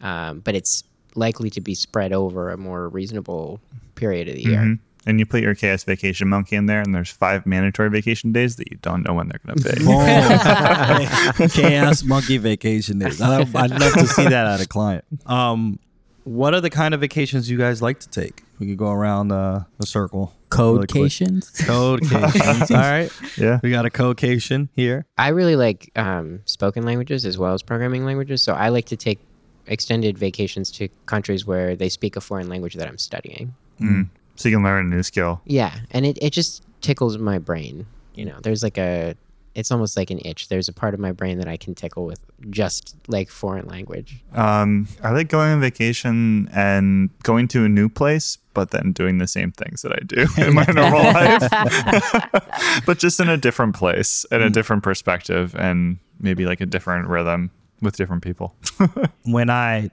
um, 0.01 0.39
but 0.39 0.55
it's 0.55 0.83
likely 1.13 1.51
to 1.51 1.61
be 1.61 1.75
spread 1.75 2.11
over 2.11 2.49
a 2.49 2.57
more 2.57 2.89
reasonable 2.89 3.59
period 3.93 4.27
of 4.27 4.33
the 4.35 4.41
year. 4.41 4.59
Mhm. 4.59 4.79
And 5.07 5.19
you 5.19 5.27
put 5.27 5.43
your 5.43 5.53
chaos 5.53 5.83
vacation 5.83 6.27
monkey 6.27 6.55
in 6.55 6.65
there, 6.65 6.81
and 6.81 6.95
there's 6.95 7.11
five 7.11 7.45
mandatory 7.45 7.91
vacation 7.91 8.31
days 8.31 8.55
that 8.55 8.71
you 8.71 8.77
don't 8.81 9.05
know 9.07 9.13
when 9.13 9.29
they're 9.29 9.39
going 9.45 9.59
to 9.59 9.63
pay. 9.63 9.83
Boom. 9.85 11.49
Chaos 11.49 12.03
monkey 12.03 12.37
vacation 12.37 12.97
days. 12.97 13.21
I- 13.21 13.41
I'd 13.41 13.69
love 13.69 13.93
to 13.93 14.07
see 14.07 14.23
that 14.23 14.47
at 14.47 14.61
a 14.61 14.67
client. 14.67 15.03
Um, 15.27 15.77
what 16.25 16.53
are 16.55 16.61
the 16.61 16.71
kind 16.71 16.93
of 16.93 16.99
vacations 16.99 17.49
you 17.49 17.57
guys 17.57 17.81
like 17.81 17.99
to 18.01 18.09
take? 18.09 18.43
We 18.59 18.67
could 18.67 18.77
go 18.77 18.89
around 18.89 19.31
uh, 19.31 19.63
the 19.79 19.85
circle. 19.85 20.33
really 20.51 20.79
quick. 20.79 20.89
Codecations. 20.89 21.51
Codecations. 21.65 22.71
All 22.71 22.77
right. 22.77 23.11
yeah. 23.37 23.59
We 23.61 23.69
got 23.69 23.85
a 23.85 23.89
codecation 23.89 24.69
here. 24.75 25.05
I 25.17 25.29
really 25.29 25.55
like 25.55 25.91
um, 25.95 26.41
spoken 26.45 26.83
languages 26.83 27.25
as 27.25 27.37
well 27.37 27.53
as 27.53 27.61
programming 27.61 28.05
languages, 28.05 28.41
so 28.41 28.53
I 28.53 28.69
like 28.69 28.85
to 28.85 28.97
take 28.97 29.19
extended 29.67 30.17
vacations 30.17 30.71
to 30.71 30.87
countries 31.05 31.45
where 31.45 31.75
they 31.75 31.89
speak 31.89 32.15
a 32.15 32.21
foreign 32.21 32.49
language 32.49 32.73
that 32.75 32.87
I'm 32.87 32.97
studying. 32.97 33.53
Mm. 33.79 34.09
So 34.35 34.49
you 34.49 34.55
can 34.55 34.63
learn 34.63 34.85
a 34.85 34.95
new 34.95 35.03
skill. 35.03 35.41
Yeah, 35.45 35.75
and 35.91 36.05
it, 36.05 36.17
it 36.21 36.31
just 36.31 36.63
tickles 36.81 37.17
my 37.17 37.37
brain. 37.37 37.85
You 38.15 38.25
know, 38.25 38.37
there's 38.41 38.63
like 38.63 38.77
a, 38.77 39.15
it's 39.55 39.71
almost 39.71 39.97
like 39.97 40.11
an 40.11 40.19
itch. 40.23 40.49
There's 40.49 40.67
a 40.67 40.73
part 40.73 40.93
of 40.93 40.99
my 40.99 41.11
brain 41.11 41.39
that 41.39 41.47
I 41.47 41.57
can 41.57 41.73
tickle 41.73 42.05
with 42.05 42.19
just 42.49 42.95
like 43.07 43.29
foreign 43.29 43.67
language. 43.67 44.23
Um, 44.33 44.87
I 45.01 45.11
like 45.11 45.29
going 45.29 45.53
on 45.53 45.61
vacation 45.61 46.49
and 46.53 47.09
going 47.23 47.47
to 47.49 47.63
a 47.63 47.69
new 47.69 47.87
place, 47.87 48.37
but 48.53 48.71
then 48.71 48.91
doing 48.91 49.17
the 49.17 49.27
same 49.27 49.51
things 49.51 49.81
that 49.81 49.93
I 49.93 49.99
do 50.05 50.27
in 50.37 50.53
my 50.53 50.65
normal 50.65 51.03
life, 51.13 52.83
but 52.85 52.99
just 52.99 53.19
in 53.19 53.29
a 53.29 53.37
different 53.37 53.75
place, 53.75 54.25
in 54.31 54.41
a 54.41 54.49
different 54.49 54.83
perspective, 54.83 55.55
and 55.55 55.99
maybe 56.19 56.45
like 56.45 56.61
a 56.61 56.65
different 56.65 57.07
rhythm 57.07 57.51
with 57.81 57.95
different 57.95 58.23
people. 58.23 58.55
When 59.23 59.49
I 59.49 59.89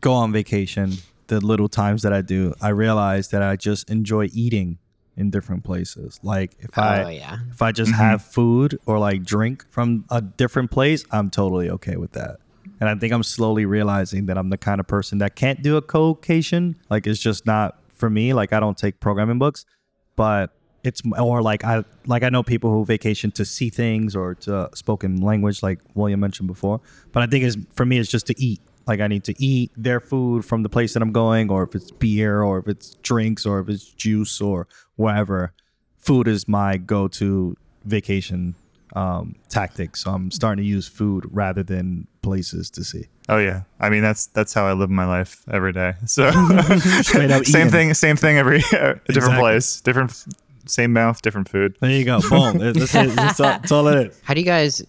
go 0.00 0.12
on 0.12 0.32
vacation, 0.32 0.94
the 1.28 1.40
little 1.40 1.68
times 1.68 2.02
that 2.02 2.12
I 2.12 2.22
do, 2.22 2.54
I 2.60 2.70
realize 2.70 3.28
that 3.28 3.42
I 3.42 3.56
just 3.56 3.88
enjoy 3.90 4.28
eating 4.32 4.78
in 5.18 5.30
different 5.30 5.64
places. 5.64 6.18
Like 6.22 6.56
if 6.60 6.78
I 6.78 7.02
oh 7.02 7.08
yeah, 7.08 7.38
if 7.50 7.60
I 7.60 7.72
just 7.72 7.92
mm-hmm. 7.92 8.00
have 8.00 8.22
food 8.22 8.78
or 8.86 8.98
like 8.98 9.24
drink 9.24 9.66
from 9.70 10.04
a 10.10 10.22
different 10.22 10.70
place, 10.70 11.04
I'm 11.10 11.28
totally 11.28 11.68
okay 11.70 11.96
with 11.96 12.12
that. 12.12 12.38
And 12.80 12.88
I 12.88 12.94
think 12.94 13.12
I'm 13.12 13.24
slowly 13.24 13.66
realizing 13.66 14.26
that 14.26 14.38
I'm 14.38 14.50
the 14.50 14.56
kind 14.56 14.78
of 14.80 14.86
person 14.86 15.18
that 15.18 15.34
can't 15.34 15.60
do 15.62 15.76
a 15.76 15.82
co-cation. 15.82 16.76
Like 16.88 17.06
it's 17.06 17.18
just 17.18 17.44
not 17.44 17.78
for 17.88 18.08
me. 18.08 18.32
Like 18.32 18.52
I 18.52 18.60
don't 18.60 18.78
take 18.78 19.00
programming 19.00 19.38
books, 19.38 19.66
but 20.14 20.54
it's 20.84 21.02
or 21.18 21.42
like 21.42 21.64
I 21.64 21.84
like 22.06 22.22
I 22.22 22.28
know 22.28 22.44
people 22.44 22.70
who 22.70 22.84
vacation 22.84 23.32
to 23.32 23.44
see 23.44 23.70
things 23.70 24.14
or 24.14 24.36
to 24.36 24.56
uh, 24.56 24.68
spoken 24.74 25.20
language, 25.20 25.62
like 25.62 25.80
William 25.94 26.20
mentioned 26.20 26.46
before. 26.46 26.80
But 27.10 27.24
I 27.24 27.26
think 27.26 27.44
it's 27.44 27.56
for 27.74 27.84
me, 27.84 27.98
it's 27.98 28.08
just 28.08 28.28
to 28.28 28.40
eat. 28.40 28.60
Like 28.88 29.00
I 29.00 29.06
need 29.06 29.24
to 29.24 29.34
eat 29.42 29.70
their 29.76 30.00
food 30.00 30.44
from 30.44 30.62
the 30.62 30.68
place 30.68 30.94
that 30.94 31.02
I'm 31.02 31.12
going, 31.12 31.50
or 31.50 31.62
if 31.62 31.74
it's 31.74 31.90
beer, 31.90 32.42
or 32.42 32.58
if 32.58 32.66
it's 32.68 32.94
drinks, 33.02 33.44
or 33.46 33.60
if 33.60 33.68
it's 33.68 33.84
juice, 33.84 34.40
or 34.40 34.66
whatever. 34.96 35.52
Food 35.98 36.26
is 36.26 36.48
my 36.48 36.78
go-to 36.78 37.56
vacation 37.84 38.54
um, 38.96 39.34
tactic. 39.48 39.96
So 39.96 40.10
I'm 40.10 40.30
starting 40.30 40.64
to 40.64 40.68
use 40.68 40.88
food 40.88 41.26
rather 41.30 41.62
than 41.62 42.06
places 42.22 42.70
to 42.70 42.84
see. 42.84 43.04
Oh 43.28 43.36
yeah, 43.38 43.62
I 43.78 43.90
mean 43.90 44.02
that's 44.02 44.26
that's 44.28 44.54
how 44.54 44.66
I 44.66 44.72
live 44.72 44.88
my 44.88 45.04
life 45.04 45.44
every 45.50 45.72
day. 45.72 45.94
So 46.06 46.30
same 47.42 47.68
thing, 47.68 47.92
same 47.94 48.16
thing 48.16 48.38
every 48.38 48.60
different 48.60 49.02
Exactly. 49.08 49.38
place, 49.38 49.80
different 49.82 50.24
same 50.66 50.92
mouth, 50.92 51.20
different 51.22 51.48
food. 51.48 51.76
There 51.80 51.90
you 51.90 52.04
go. 52.04 52.20
Boom. 52.28 52.58
That's, 52.58 52.94
it. 52.94 53.14
That's 53.16 53.40
all, 53.40 53.46
that's 53.46 53.72
all 53.72 53.88
it 53.88 54.08
is. 54.08 54.20
how 54.24 54.34
do 54.34 54.40
you 54.40 54.46
guys, 54.46 54.82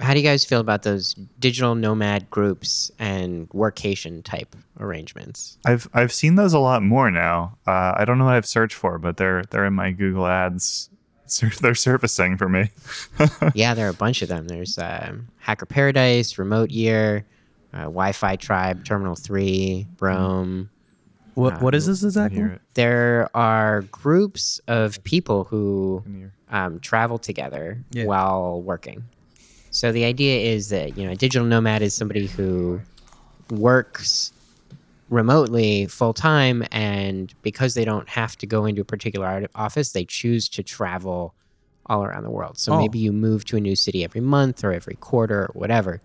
how 0.00 0.12
do 0.14 0.20
you 0.20 0.24
guys 0.26 0.44
feel 0.44 0.60
about 0.60 0.82
those 0.82 1.14
digital 1.38 1.74
nomad 1.74 2.28
groups 2.30 2.90
and 2.98 3.48
workation 3.50 4.22
type 4.24 4.54
arrangements? 4.80 5.58
I've 5.64 5.88
I've 5.94 6.12
seen 6.12 6.34
those 6.34 6.52
a 6.52 6.58
lot 6.58 6.82
more 6.82 7.10
now. 7.10 7.56
Uh, 7.66 7.94
I 7.96 8.04
don't 8.04 8.18
know 8.18 8.24
what 8.24 8.34
I've 8.34 8.46
searched 8.46 8.74
for, 8.76 8.98
but 8.98 9.16
they're 9.16 9.44
they're 9.50 9.66
in 9.66 9.74
my 9.74 9.92
Google 9.92 10.26
Ads. 10.26 10.90
They're 11.62 11.74
surfacing 11.74 12.36
for 12.36 12.50
me. 12.50 12.70
yeah, 13.54 13.72
there 13.72 13.86
are 13.86 13.90
a 13.90 13.94
bunch 13.94 14.20
of 14.20 14.28
them. 14.28 14.46
There's 14.46 14.76
um, 14.78 15.28
Hacker 15.38 15.64
Paradise, 15.64 16.36
Remote 16.36 16.70
Year, 16.70 17.24
uh, 17.72 17.84
Wi-Fi 17.84 18.36
Tribe, 18.36 18.84
Terminal 18.84 19.14
Three, 19.14 19.86
Roam. 20.00 20.68
What 21.32 21.62
What 21.62 21.74
is 21.74 21.86
this 21.86 22.04
exactly? 22.04 22.44
There 22.74 23.30
are 23.34 23.80
groups 23.90 24.60
of 24.68 25.02
people 25.04 25.44
who 25.44 26.04
um, 26.50 26.78
travel 26.80 27.16
together 27.18 27.82
Yeah. 27.90 28.04
while 28.04 28.60
working. 28.60 29.02
So 29.74 29.90
the 29.90 30.04
idea 30.04 30.38
is 30.54 30.68
that 30.68 30.96
you 30.96 31.04
know 31.04 31.10
a 31.10 31.16
digital 31.16 31.44
nomad 31.44 31.82
is 31.82 31.94
somebody 31.94 32.26
who 32.26 32.80
works 33.50 34.32
remotely 35.10 35.86
full 35.86 36.14
time, 36.14 36.64
and 36.70 37.34
because 37.42 37.74
they 37.74 37.84
don't 37.84 38.08
have 38.08 38.36
to 38.38 38.46
go 38.46 38.66
into 38.66 38.82
a 38.82 38.84
particular 38.84 39.48
office, 39.56 39.90
they 39.90 40.04
choose 40.04 40.48
to 40.50 40.62
travel 40.62 41.34
all 41.86 42.04
around 42.04 42.22
the 42.22 42.30
world. 42.30 42.56
So 42.56 42.72
Oh. 42.72 42.78
maybe 42.78 43.00
you 43.00 43.12
move 43.12 43.44
to 43.46 43.56
a 43.56 43.60
new 43.60 43.74
city 43.74 44.04
every 44.04 44.20
month 44.20 44.62
or 44.62 44.72
every 44.72 44.94
quarter 44.94 45.46
or 45.46 45.50
whatever. 45.54 46.00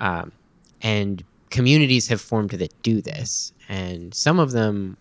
Um, 0.00 0.32
and 0.80 1.22
communities 1.50 2.08
have 2.08 2.22
formed 2.22 2.50
that 2.50 2.72
do 2.82 3.02
this, 3.02 3.52
and 3.68 4.14
some 4.14 4.38
of 4.38 4.52
them 4.52 4.96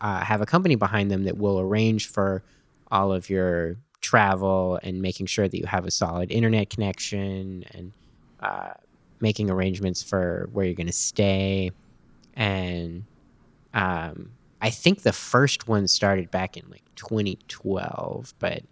uh, 0.00 0.24
have 0.24 0.40
a 0.40 0.46
company 0.46 0.74
behind 0.74 1.10
them 1.10 1.24
that 1.24 1.36
will 1.36 1.60
arrange 1.60 2.08
for 2.08 2.42
all 2.90 3.12
of 3.12 3.28
your 3.28 3.76
travel 4.06 4.78
and 4.84 5.02
making 5.02 5.26
sure 5.26 5.48
that 5.48 5.58
you 5.58 5.66
have 5.66 5.84
a 5.84 5.90
solid 5.90 6.30
internet 6.30 6.70
connection 6.70 7.64
and 7.72 7.92
uh, 8.40 8.72
making 9.20 9.50
arrangements 9.50 10.00
for 10.02 10.48
where 10.52 10.64
you're 10.64 10.74
going 10.76 10.86
to 10.86 10.92
stay. 10.92 11.72
And 12.34 13.04
um, 13.74 14.30
I 14.62 14.70
think 14.70 15.02
the 15.02 15.12
first 15.12 15.66
one 15.66 15.88
started 15.88 16.30
back 16.30 16.56
in 16.56 16.62
like 16.70 16.84
2012, 16.94 18.32
but 18.38 18.62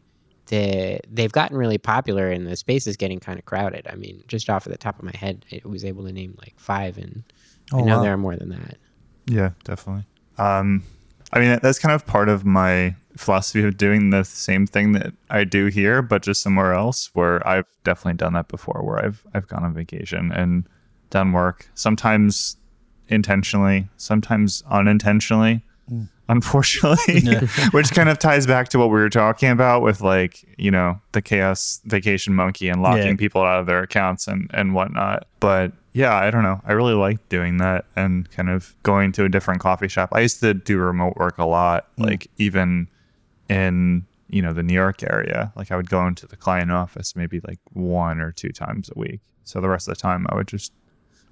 the 0.46 1.00
they've 1.10 1.32
gotten 1.32 1.56
really 1.56 1.78
popular 1.78 2.30
and 2.30 2.46
the 2.46 2.54
space 2.54 2.86
is 2.86 2.96
getting 2.96 3.18
kind 3.18 3.38
of 3.38 3.44
crowded. 3.44 3.86
I 3.90 3.96
mean, 3.96 4.22
just 4.28 4.48
off 4.48 4.66
of 4.66 4.72
the 4.72 4.78
top 4.78 4.98
of 4.98 5.04
my 5.04 5.16
head, 5.16 5.44
I 5.50 5.60
was 5.64 5.84
able 5.84 6.04
to 6.04 6.12
name 6.12 6.36
like 6.38 6.54
five, 6.58 6.96
and 6.98 7.24
I 7.72 7.80
Oh, 7.80 7.84
know 7.84 7.96
wow. 7.96 8.02
there 8.02 8.12
are 8.12 8.18
more 8.18 8.36
than 8.36 8.50
that. 8.50 8.76
Yeah, 9.26 9.50
definitely. 9.64 10.04
Um, 10.38 10.84
I 11.32 11.40
mean, 11.40 11.58
that's 11.62 11.78
kind 11.78 11.94
of 11.94 12.06
part 12.06 12.28
of 12.28 12.44
my 12.44 12.94
philosophy 13.16 13.62
of 13.64 13.76
doing 13.76 14.10
the 14.10 14.24
same 14.24 14.66
thing 14.66 14.92
that 14.92 15.12
I 15.30 15.44
do 15.44 15.66
here, 15.66 16.02
but 16.02 16.22
just 16.22 16.42
somewhere 16.42 16.74
else. 16.74 17.10
Where 17.14 17.46
I've 17.46 17.66
definitely 17.84 18.16
done 18.16 18.32
that 18.34 18.48
before, 18.48 18.82
where 18.82 19.04
I've 19.04 19.26
I've 19.34 19.48
gone 19.48 19.64
on 19.64 19.74
vacation 19.74 20.32
and 20.32 20.68
done 21.10 21.32
work. 21.32 21.68
Sometimes 21.74 22.56
intentionally, 23.08 23.88
sometimes 23.96 24.62
unintentionally. 24.70 25.62
Hmm. 25.88 26.02
Unfortunately, 26.26 27.20
which 27.72 27.90
kind 27.90 28.08
of 28.08 28.18
ties 28.18 28.46
back 28.46 28.68
to 28.70 28.78
what 28.78 28.86
we 28.86 28.94
were 28.94 29.10
talking 29.10 29.50
about 29.50 29.82
with 29.82 30.00
like 30.00 30.42
you 30.56 30.70
know 30.70 30.98
the 31.12 31.20
chaos 31.20 31.82
vacation 31.84 32.34
monkey 32.34 32.68
and 32.68 32.82
locking 32.82 33.08
Yeah. 33.08 33.16
people 33.16 33.42
out 33.42 33.60
of 33.60 33.66
their 33.66 33.82
accounts 33.82 34.26
and 34.26 34.50
and 34.54 34.74
whatnot. 34.74 35.26
But 35.40 35.72
yeah, 35.92 36.14
I 36.14 36.30
don't 36.30 36.42
know. 36.42 36.60
I 36.66 36.72
really 36.72 36.94
like 36.94 37.28
doing 37.28 37.58
that 37.58 37.84
and 37.94 38.28
kind 38.30 38.48
of 38.48 38.74
going 38.82 39.12
to 39.12 39.24
a 39.24 39.28
different 39.28 39.60
coffee 39.60 39.86
shop. 39.86 40.08
I 40.12 40.20
used 40.20 40.40
to 40.40 40.54
do 40.54 40.78
remote 40.78 41.16
work 41.16 41.38
a 41.38 41.44
lot, 41.44 41.86
hmm. 41.98 42.04
like 42.04 42.28
even 42.38 42.88
in 43.48 44.06
you 44.28 44.42
know 44.42 44.52
the 44.52 44.62
New 44.62 44.74
York 44.74 45.02
area. 45.02 45.52
Like 45.56 45.70
I 45.70 45.76
would 45.76 45.90
go 45.90 46.06
into 46.06 46.26
the 46.26 46.36
client 46.36 46.70
office 46.72 47.14
maybe 47.14 47.40
like 47.46 47.58
one 47.72 48.20
or 48.20 48.32
two 48.32 48.50
times 48.50 48.90
a 48.94 48.98
week. 48.98 49.20
So 49.44 49.60
the 49.60 49.68
rest 49.68 49.88
of 49.88 49.94
the 49.94 50.00
time 50.00 50.26
I 50.30 50.34
would 50.34 50.48
just 50.48 50.72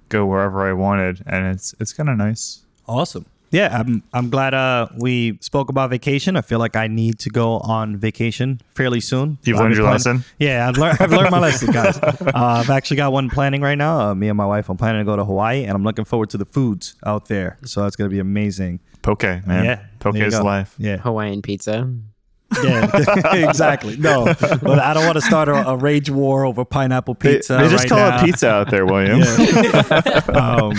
go 0.09 0.25
wherever 0.25 0.67
I 0.67 0.73
wanted, 0.73 1.23
and 1.25 1.45
it's 1.47 1.73
it's 1.79 1.93
kind 1.93 2.09
of 2.09 2.17
nice. 2.17 2.65
Awesome. 2.87 3.25
Yeah, 3.53 3.69
I'm 3.79 4.01
I'm 4.11 4.29
glad 4.31 4.55
uh 4.55 4.87
we 4.97 5.37
spoke 5.41 5.69
about 5.69 5.91
vacation. 5.91 6.35
I 6.35 6.41
feel 6.41 6.57
like 6.57 6.75
I 6.75 6.87
need 6.87 7.19
to 7.19 7.29
go 7.29 7.59
on 7.59 7.97
vacation 7.97 8.59
fairly 8.73 8.99
soon. 8.99 9.37
You've 9.43 9.59
learned 9.59 9.75
your 9.75 9.83
planning- 9.83 9.93
lesson? 9.93 10.23
Yeah, 10.39 10.67
I've 10.67 10.77
learned 10.77 10.97
I've 10.99 11.11
learned 11.11 11.29
my 11.29 11.39
lesson, 11.47 11.71
guys. 11.71 11.99
Uh, 11.99 12.31
I've 12.33 12.71
actually 12.71 12.97
got 12.97 13.11
one 13.13 13.29
planning 13.29 13.61
right 13.61 13.77
now. 13.77 13.99
Uh, 14.09 14.15
me 14.15 14.27
and 14.27 14.35
my 14.37 14.45
wife, 14.47 14.69
I'm 14.69 14.77
planning 14.77 15.01
to 15.01 15.05
go 15.05 15.15
to 15.15 15.23
Hawaii, 15.23 15.63
and 15.65 15.71
I'm 15.73 15.83
looking 15.83 16.03
forward 16.03 16.31
to 16.31 16.37
the 16.37 16.45
foods 16.45 16.95
out 17.05 17.27
there. 17.27 17.59
So 17.63 17.83
that's 17.83 17.95
gonna 17.95 18.09
be 18.09 18.17
amazing. 18.19 18.79
Poke, 19.03 19.21
man. 19.23 19.65
Yeah, 19.65 19.79
Poke 19.99 20.15
is 20.15 20.39
life. 20.39 20.73
Yeah, 20.79 20.97
Hawaiian 20.97 21.43
pizza. 21.43 21.93
yeah, 22.63 22.89
exactly. 23.49 23.97
No, 23.97 24.25
but 24.25 24.79
I 24.79 24.93
don't 24.95 25.05
want 25.05 25.15
to 25.15 25.21
start 25.21 25.47
a, 25.47 25.69
a 25.69 25.77
rage 25.77 26.09
war 26.09 26.43
over 26.45 26.65
pineapple 26.65 27.13
pizza. 27.15 27.57
they 27.57 27.69
just 27.69 27.83
right 27.83 27.89
call 27.89 28.09
now. 28.09 28.17
it 28.21 28.25
pizza 28.25 28.49
out 28.49 28.71
there, 28.71 28.85
William. 28.85 29.21
um, 30.35 30.73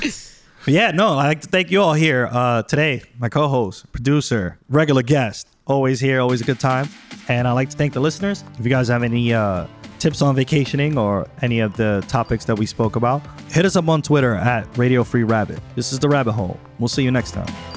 but 0.00 0.23
yeah, 0.72 0.90
no, 0.92 1.18
I'd 1.18 1.26
like 1.26 1.40
to 1.42 1.48
thank 1.48 1.70
you 1.70 1.82
all 1.82 1.92
here 1.92 2.28
uh, 2.30 2.62
today. 2.62 3.02
My 3.18 3.28
co-host, 3.28 3.90
producer, 3.92 4.58
regular 4.68 5.02
guest, 5.02 5.48
always 5.66 6.00
here, 6.00 6.20
always 6.20 6.40
a 6.40 6.44
good 6.44 6.60
time. 6.60 6.88
And 7.28 7.46
I'd 7.46 7.52
like 7.52 7.70
to 7.70 7.76
thank 7.76 7.92
the 7.92 8.00
listeners. 8.00 8.44
If 8.58 8.64
you 8.64 8.70
guys 8.70 8.88
have 8.88 9.02
any 9.02 9.32
uh, 9.32 9.66
tips 9.98 10.22
on 10.22 10.34
vacationing 10.34 10.96
or 10.98 11.26
any 11.42 11.60
of 11.60 11.76
the 11.76 12.04
topics 12.08 12.44
that 12.46 12.58
we 12.58 12.66
spoke 12.66 12.96
about, 12.96 13.22
hit 13.50 13.64
us 13.64 13.76
up 13.76 13.88
on 13.88 14.02
Twitter 14.02 14.34
at 14.34 14.76
Radio 14.76 15.04
Free 15.04 15.24
Rabbit. 15.24 15.60
This 15.74 15.92
is 15.92 15.98
the 15.98 16.08
Rabbit 16.08 16.32
Hole. 16.32 16.58
We'll 16.78 16.88
see 16.88 17.02
you 17.02 17.10
next 17.10 17.32
time. 17.32 17.73